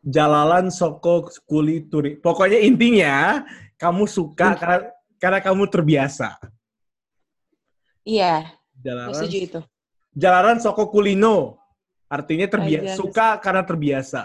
Jalalan 0.05 0.69
soko 0.69 1.29
kuli 1.49 1.89
turi. 1.89 2.21
Pokoknya 2.21 2.61
intinya 2.61 3.41
kamu 3.81 4.05
suka 4.05 4.53
karena, 4.57 4.93
karena 5.17 5.39
kamu 5.41 5.65
terbiasa. 5.73 6.37
Iya, 8.05 8.53
Jalalan 8.85 9.17
setuju 9.17 9.39
itu. 9.41 9.61
Jalanan 10.13 10.61
soko 10.61 10.93
kulino. 10.93 11.57
Artinya 12.07 12.47
terbiasa 12.47 13.01
suka 13.01 13.41
karena 13.41 13.65
terbiasa. 13.65 14.23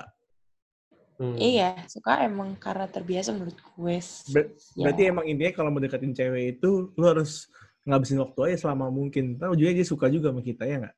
Hmm. 1.19 1.35
Iya, 1.35 1.83
suka 1.87 2.23
emang 2.27 2.55
karena 2.59 2.87
terbiasa 2.87 3.31
menurut 3.35 3.55
gue. 3.55 3.97
Ber- 4.31 4.51
Ya. 4.75 4.87
Berarti 4.87 5.01
emang 5.07 5.25
intinya 5.27 5.51
kalau 5.55 5.69
mau 5.71 5.81
deketin 5.83 6.15
cewek 6.15 6.59
itu 6.59 6.91
lu 6.95 7.05
harus 7.07 7.47
ngabisin 7.87 8.19
waktu 8.23 8.39
aja 8.51 8.67
selama 8.67 8.87
mungkin. 8.91 9.35
Tahu 9.39 9.55
juga 9.55 9.71
dia 9.75 9.87
suka 9.87 10.07
juga 10.11 10.31
sama 10.31 10.43
kita 10.43 10.63
ya 10.67 10.75
nggak? 10.83 10.95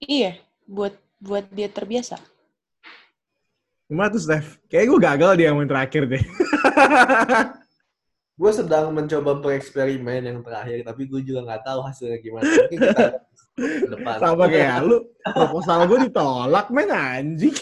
Iya, 0.00 0.32
buat 0.66 0.94
buat 1.20 1.44
dia 1.52 1.68
terbiasa. 1.70 2.16
Gimana 3.90 4.08
tuh 4.14 4.22
Steph? 4.22 4.62
Kayaknya 4.70 4.86
gue 4.86 5.00
gagal 5.02 5.32
di 5.34 5.42
yang 5.50 5.58
main 5.58 5.66
terakhir 5.66 6.06
deh. 6.06 6.22
Gue 8.40 8.56
sedang 8.56 8.88
mencoba 8.96 9.36
bereksperimen 9.36 10.24
yang 10.24 10.40
terakhir, 10.40 10.80
tapi 10.80 11.04
gue 11.04 11.20
juga 11.20 11.44
nggak 11.44 11.60
tahu 11.60 11.84
hasilnya 11.84 12.24
gimana. 12.24 12.48
Mungkin 12.48 12.78
kita 12.88 13.06
ke 13.84 13.88
depan. 13.92 14.16
Sama 14.16 14.48
kayak 14.48 14.80
lu. 14.88 15.04
Proposal 15.36 15.84
gue 15.84 16.08
ditolak 16.08 16.72
main 16.72 16.88
anjing. 16.88 17.52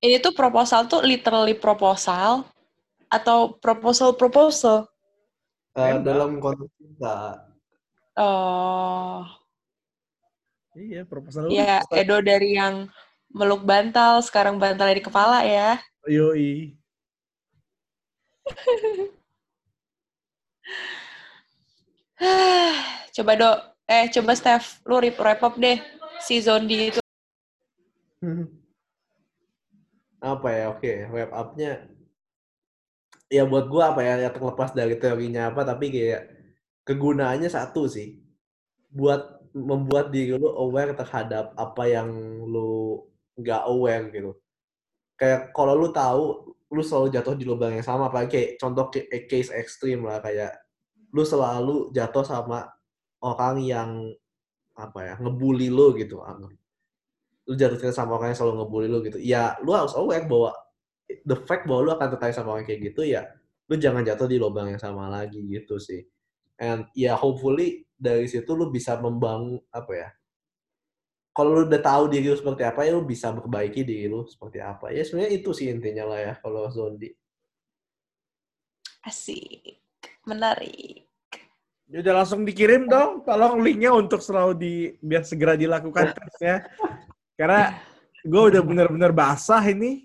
Ini 0.00 0.16
tuh 0.24 0.32
proposal 0.32 0.88
tuh 0.88 1.04
literally 1.04 1.52
proposal 1.52 2.48
atau 3.12 3.52
proposal 3.52 4.16
proposal. 4.16 4.88
Eh, 5.76 6.00
dalam 6.00 6.40
konteks 6.40 6.72
kita, 6.80 7.44
Oh, 8.20 9.24
Iya, 10.78 11.02
proposal 11.02 11.50
lu. 11.50 11.58
ya 11.58 11.82
Edo 11.90 12.22
dari 12.22 12.54
yang 12.54 12.86
meluk 13.30 13.66
bantal, 13.66 14.22
sekarang 14.22 14.58
bantalnya 14.58 14.98
di 14.98 15.04
kepala 15.06 15.42
ya. 15.42 15.82
Yoi. 16.06 16.74
coba 23.16 23.32
dok, 23.34 23.58
eh 23.90 24.06
coba 24.14 24.32
Steph, 24.38 24.78
lu 24.86 25.02
rip 25.02 25.18
wrap 25.18 25.42
up 25.42 25.58
deh 25.58 25.82
si 26.22 26.38
Zondi 26.38 26.94
itu. 26.94 27.00
apa 30.20 30.48
ya? 30.52 30.70
Oke, 30.70 31.08
wrap 31.10 31.32
up-nya 31.32 31.88
ya 33.30 33.46
buat 33.46 33.70
gue 33.70 33.82
apa 33.82 34.02
ya, 34.02 34.26
ya 34.26 34.30
terlepas 34.34 34.74
dari 34.74 34.98
teorinya 34.98 35.54
apa, 35.54 35.62
tapi 35.62 35.90
kayak 35.94 36.30
kegunaannya 36.82 37.46
satu 37.46 37.86
sih, 37.86 38.18
buat 38.90 39.39
membuat 39.54 40.14
diri 40.14 40.34
lu 40.36 40.50
aware 40.54 40.94
terhadap 40.94 41.52
apa 41.58 41.84
yang 41.88 42.08
lu 42.46 43.02
nggak 43.38 43.62
aware 43.66 44.06
gitu. 44.14 44.32
Kayak 45.18 45.52
kalau 45.56 45.74
lu 45.76 45.88
tahu 45.92 46.54
lu 46.70 46.82
selalu 46.86 47.08
jatuh 47.14 47.34
di 47.34 47.44
lubang 47.44 47.74
yang 47.74 47.86
sama, 47.86 48.08
apalagi 48.08 48.30
kayak 48.30 48.50
contoh 48.62 48.86
ca- 48.94 49.10
case 49.26 49.50
ekstrim 49.50 50.06
lah 50.06 50.22
kayak 50.22 50.54
lu 51.10 51.26
selalu 51.26 51.90
jatuh 51.90 52.22
sama 52.22 52.70
orang 53.20 53.56
yang 53.66 53.90
apa 54.78 55.00
ya 55.04 55.14
ngebully 55.20 55.68
lu 55.68 55.92
gitu. 55.98 56.22
Anggap 56.22 56.54
lu 57.48 57.54
jatuh 57.58 57.76
cinta 57.80 57.94
sama 57.94 58.14
orang 58.16 58.32
yang 58.32 58.38
selalu 58.38 58.54
ngebully 58.62 58.88
lu 58.88 58.98
gitu. 59.04 59.18
Ya 59.18 59.58
lu 59.66 59.74
harus 59.74 59.92
aware 59.98 60.24
bahwa 60.30 60.54
the 61.26 61.36
fact 61.48 61.66
bahwa 61.66 61.80
lu 61.82 61.90
akan 61.96 62.08
tertarik 62.16 62.34
sama 62.36 62.54
orang 62.54 62.66
kayak 62.68 62.94
gitu 62.94 63.02
ya 63.02 63.26
lu 63.70 63.78
jangan 63.78 64.02
jatuh 64.02 64.26
di 64.26 64.38
lubang 64.38 64.66
yang 64.70 64.82
sama 64.82 65.06
lagi 65.10 65.42
gitu 65.46 65.78
sih. 65.78 66.02
And 66.60 66.86
ya 66.94 67.14
hopefully 67.14 67.86
dari 68.00 68.24
situ 68.24 68.48
lu 68.56 68.72
bisa 68.72 68.96
membangun 68.96 69.60
apa 69.68 69.92
ya 69.92 70.08
kalau 71.36 71.60
lu 71.60 71.62
udah 71.68 71.82
tahu 71.84 72.08
diri 72.08 72.32
lu 72.32 72.36
seperti 72.40 72.64
apa 72.64 72.88
ya 72.88 72.96
lu 72.96 73.04
bisa 73.04 73.28
memperbaiki 73.30 73.84
diri 73.84 74.08
lu 74.08 74.24
seperti 74.24 74.58
apa 74.64 74.88
ya 74.90 75.04
sebenarnya 75.04 75.30
itu 75.36 75.52
sih 75.52 75.68
intinya 75.68 76.16
lah 76.16 76.18
ya 76.18 76.32
kalau 76.40 76.64
zondi 76.72 77.12
Asik, 79.00 79.80
menarik. 80.28 81.08
Ya 81.88 82.04
Udah 82.04 82.22
langsung 82.22 82.44
dikirim 82.44 82.84
dong, 82.84 83.24
tolong 83.24 83.64
linknya 83.64 83.96
untuk 83.96 84.20
selalu 84.20 84.52
di 84.60 84.72
biar 85.00 85.24
segera 85.24 85.56
dilakukan 85.56 86.12
tesnya. 86.16 86.68
Karena 87.32 87.80
gue 88.20 88.42
udah 88.52 88.60
bener-bener 88.60 89.10
basah 89.10 89.64
ini. 89.64 90.04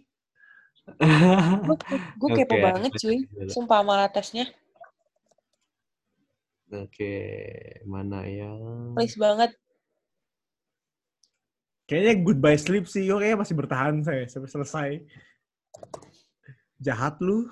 Gue 2.15 2.29
kepo 2.31 2.55
Oke. 2.55 2.63
banget 2.63 2.91
cuy, 2.95 3.17
sumpah 3.51 3.83
malah 3.83 4.07
tesnya. 4.07 4.47
Oke 6.73 7.15
mana 7.85 8.25
ya 8.25 8.49
Please 8.97 9.17
banget. 9.19 9.51
Kayaknya 11.85 12.13
goodbye 12.25 12.57
sleep 12.57 12.89
sih, 12.89 13.05
kayaknya 13.05 13.45
masih 13.45 13.53
bertahan 13.53 14.01
saya 14.01 14.25
sampai 14.25 14.49
selesai. 14.49 14.89
Jahat 16.81 17.21
lu. 17.21 17.45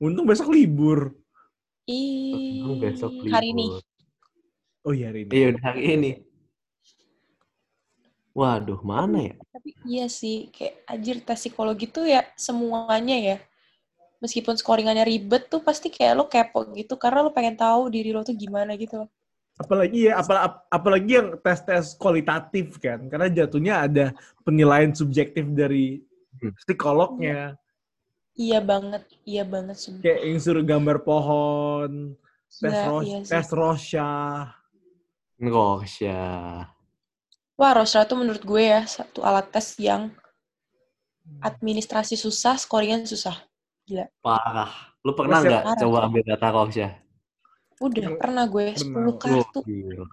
Untung 0.00 0.24
besok 0.24 0.48
libur. 0.48 1.12
Ih, 1.84 2.64
besok 2.80 3.12
hari 3.28 3.52
ini. 3.52 3.68
libur. 3.68 3.84
Oh 4.82 4.90
iya 4.90 5.14
hari 5.14 5.22
ini. 5.22 5.30
iya 5.30 5.46
udah 5.54 5.62
hari 5.62 5.82
ini 5.94 6.12
waduh 8.32 8.80
mana 8.82 9.30
ya 9.30 9.34
Tapi 9.52 9.70
iya 9.84 10.06
sih, 10.08 10.48
kayak 10.50 10.74
anjir 10.88 11.16
tes 11.20 11.38
psikologi 11.38 11.86
tuh 11.86 12.08
ya 12.08 12.24
semuanya 12.34 13.16
ya. 13.20 13.36
Meskipun 14.22 14.54
scoringannya 14.54 15.02
ribet 15.02 15.50
tuh 15.50 15.58
pasti 15.58 15.90
kayak 15.90 16.14
lo 16.14 16.24
kepo 16.30 16.62
gitu 16.72 16.94
karena 16.94 17.26
lo 17.26 17.34
pengen 17.34 17.58
tahu 17.58 17.90
diri 17.90 18.14
lo 18.14 18.22
tuh 18.22 18.38
gimana 18.38 18.78
gitu. 18.78 19.02
Apalagi 19.58 20.06
ya, 20.08 20.16
apal- 20.16 20.40
ap- 20.40 20.64
apalagi 20.70 21.10
yang 21.18 21.28
tes-tes 21.42 21.98
kualitatif 21.98 22.78
kan. 22.78 23.02
Karena 23.10 23.26
jatuhnya 23.28 23.74
ada 23.84 24.06
penilaian 24.46 24.94
subjektif 24.94 25.44
dari 25.50 26.00
Hmm. 26.38 26.54
psikolognya. 26.56 27.58
Iya 28.32 28.64
banget, 28.64 29.04
iya 29.28 29.44
banget 29.44 29.76
sumpah. 29.76 30.00
Kayak 30.00 30.20
yang 30.24 30.38
suruh 30.40 30.64
gambar 30.64 30.96
pohon, 31.04 32.16
tes 32.48 32.72
Gila, 32.72 32.88
Ros 32.88 33.04
iya 33.04 33.18
sih. 33.20 33.28
tes 33.28 33.48
Rosha. 33.52 34.10
Ngosya. 35.36 36.22
Wah, 37.58 37.72
Rosra 37.76 38.06
tuh 38.06 38.16
menurut 38.22 38.40
gue 38.40 38.62
ya 38.62 38.86
satu 38.86 39.20
alat 39.20 39.50
tes 39.50 39.76
yang 39.76 40.14
administrasi 41.42 42.14
susah, 42.16 42.56
scoringnya 42.56 43.04
susah. 43.04 43.36
Parah. 44.22 44.70
Lu 45.02 45.12
pernah 45.18 45.42
nggak 45.42 45.82
coba 45.82 45.98
ambil 46.06 46.22
data 46.22 46.46
Ngosya? 46.54 46.88
Udah 47.82 48.08
pernah 48.14 48.44
gue 48.46 48.78
10 48.78 49.18
kartu. 49.18 49.58
Oh, 49.58 49.64
gila. 49.66 50.06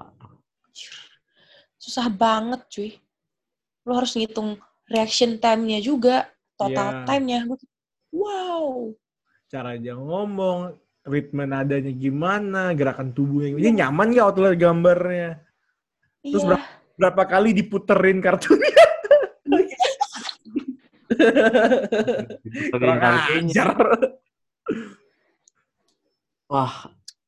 Susah 1.78 2.10
banget, 2.10 2.62
cuy. 2.68 2.92
Lo 3.86 3.94
harus 4.02 4.18
ngitung 4.18 4.58
reaction 4.90 5.38
time-nya 5.38 5.80
juga, 5.80 6.26
total 6.58 7.06
Iya. 7.06 7.06
time-nya. 7.06 7.40
Wow. 8.10 8.98
Cara 9.46 9.78
dia 9.78 9.94
ngomong, 9.94 10.74
ritme 11.06 11.46
nadanya 11.46 11.94
gimana, 11.94 12.74
gerakan 12.74 13.14
tubuhnya. 13.14 13.54
Ini 13.62 13.86
nyaman 13.86 14.12
nggak 14.14 14.26
waktu 14.34 14.40
lihat 14.50 14.58
gambarnya? 14.58 15.32
Terus 16.26 16.44
Iya. 16.46 16.58
Berapa 17.00 17.24
kali 17.32 17.56
diputerin 17.56 18.20
kartunya? 18.20 18.66
Kurang 22.74 23.00
ajar. 23.00 23.76
Wah, 26.50 26.74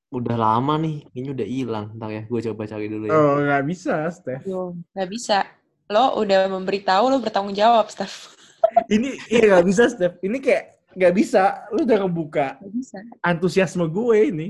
udah 0.09 0.35
lama 0.35 0.73
nih. 0.77 1.05
Ini 1.13 1.27
udah 1.31 1.47
hilang. 1.47 1.85
Ntar 1.95 2.09
ya, 2.09 2.21
gue 2.25 2.39
coba 2.49 2.63
cari 2.65 2.87
dulu 2.89 3.05
ya. 3.05 3.13
Oh, 3.13 3.37
nggak 3.39 3.63
bisa, 3.65 4.09
Steph. 4.09 4.43
Yo, 4.43 4.73
nggak 4.93 5.09
bisa. 5.09 5.45
Lo 5.87 6.17
udah 6.17 6.47
memberitahu, 6.47 7.11
lo 7.11 7.17
bertanggung 7.19 7.53
jawab, 7.53 7.91
Steph. 7.91 8.33
Ini 8.93 9.17
iya 9.29 9.43
nggak 9.55 9.65
bisa, 9.67 9.83
Steph. 9.87 10.17
Ini 10.21 10.37
kayak 10.39 10.63
nggak 10.97 11.13
bisa. 11.13 11.65
Lu 11.69 11.83
udah 11.83 11.97
ngebuka 12.01 12.47
Nggak 12.59 12.73
bisa. 12.73 12.97
antusiasme 13.21 13.85
gue 13.87 14.17
ini. 14.27 14.47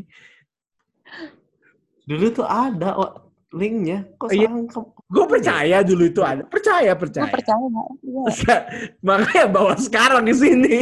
Dulu 2.01 2.25
tuh 2.34 2.45
ada 2.45 2.97
Wak, 2.97 3.12
linknya. 3.54 4.08
Kok 4.17 4.30
Iya. 4.32 4.47
sekarang 4.47 4.65
ke- 4.67 5.01
Gue 5.12 5.26
percaya 5.28 5.84
dulu 5.84 6.08
itu 6.08 6.21
ada. 6.24 6.47
Percaya, 6.47 6.95
Gue 6.95 7.02
percaya. 7.04 7.28
percaya 7.28 7.60
nggak? 7.67 7.88
Iya. 8.08 8.58
Makanya 9.04 9.45
bawa 9.52 9.76
sekarang 9.76 10.24
ke 10.24 10.34
sini. 10.34 10.78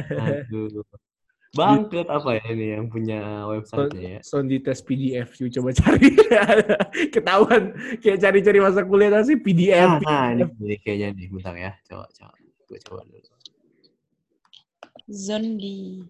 Aduh. 0.00 0.80
Bangkrut 1.54 2.10
apa 2.10 2.34
ya 2.34 2.44
ini 2.50 2.74
yang 2.74 2.90
punya 2.90 3.46
website-nya 3.46 4.18
ya? 4.18 4.20
Sondi 4.26 4.58
tes 4.58 4.82
PDF, 4.82 5.38
yuk 5.38 5.54
coba 5.54 5.70
cari. 5.70 6.10
Ketahuan 7.14 7.78
kayak 8.02 8.18
cari-cari 8.18 8.58
masa 8.58 8.82
kuliah 8.82 9.22
sih 9.22 9.38
PDF. 9.38 10.02
Nah, 10.02 10.34
nah 10.34 10.34
ini, 10.34 10.42
ini 10.50 10.76
kayaknya 10.82 11.14
nih. 11.14 11.26
Bentar 11.30 11.54
ya. 11.54 11.70
Coba, 11.86 12.10
coba. 12.10 12.34
Gue 12.66 12.78
coba 12.82 13.00
dulu. 13.06 13.22
Zondi. 15.06 16.02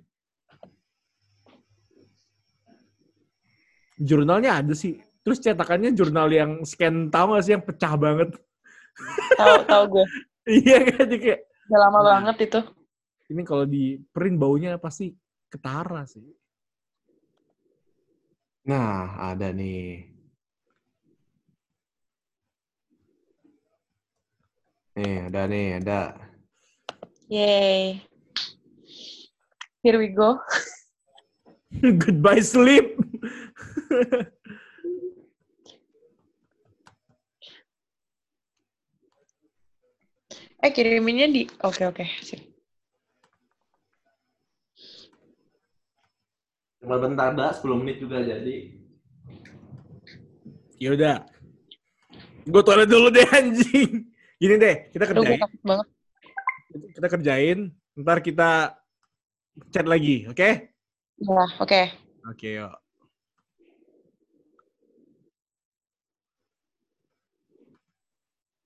Jurnalnya 4.00 4.64
ada 4.64 4.72
sih. 4.72 4.96
Terus 5.24 5.40
cetakannya 5.40 5.96
jurnal 5.96 6.28
yang 6.28 6.50
scan 6.68 7.08
tahu 7.08 7.34
gak 7.34 7.44
sih 7.48 7.52
yang 7.56 7.64
pecah 7.64 7.94
banget. 7.96 8.30
Tahu 9.34 9.56
tahu 9.64 9.84
gue. 9.98 10.06
Iya 10.44 10.76
kan 10.84 11.08
Jadi 11.08 11.16
kayak 11.24 11.40
Udah 11.72 11.80
lama 11.88 12.00
banget 12.04 12.36
itu. 12.52 12.60
ini 13.32 13.42
kalau 13.48 13.64
di 13.64 13.96
print 14.12 14.36
baunya 14.36 14.76
pasti 14.76 15.08
ketara 15.48 16.04
sih. 16.04 16.20
Nah, 18.68 19.32
ada 19.32 19.48
nih. 19.48 20.04
Nih, 24.94 25.16
ada 25.32 25.42
nih, 25.48 25.66
ada. 25.80 26.00
Yay. 27.32 28.04
Here 29.80 29.96
we 29.96 30.12
go. 30.12 30.36
Goodbye 32.04 32.44
sleep. 32.44 33.00
Eh 40.64 40.72
kiriminnya 40.72 41.28
di. 41.28 41.44
Oke 41.60 41.84
oke. 41.84 42.08
Sip. 42.24 42.40
Cuma 46.80 46.96
bentar, 46.96 47.36
dah. 47.36 47.52
10 47.52 47.76
menit 47.76 48.00
juga 48.00 48.24
jadi. 48.24 48.72
Yaudah. 50.80 51.28
Gue 52.44 52.62
toilet 52.64 52.88
dulu 52.88 53.08
deh 53.12 53.24
anjing. 53.28 54.08
Gini 54.36 54.54
deh, 54.60 54.92
kita 54.92 55.08
Aduh 55.08 55.24
kerjain. 55.24 55.40
takut 55.40 55.60
banget. 55.64 55.86
Kita 56.92 57.06
kerjain. 57.08 57.58
Ntar 57.96 58.18
kita 58.20 58.50
chat 59.72 59.86
lagi, 59.88 60.28
oke? 60.28 60.48
Ya 61.24 61.44
oke. 61.60 61.82
Oke, 62.28 62.48
yuk. 62.56 62.83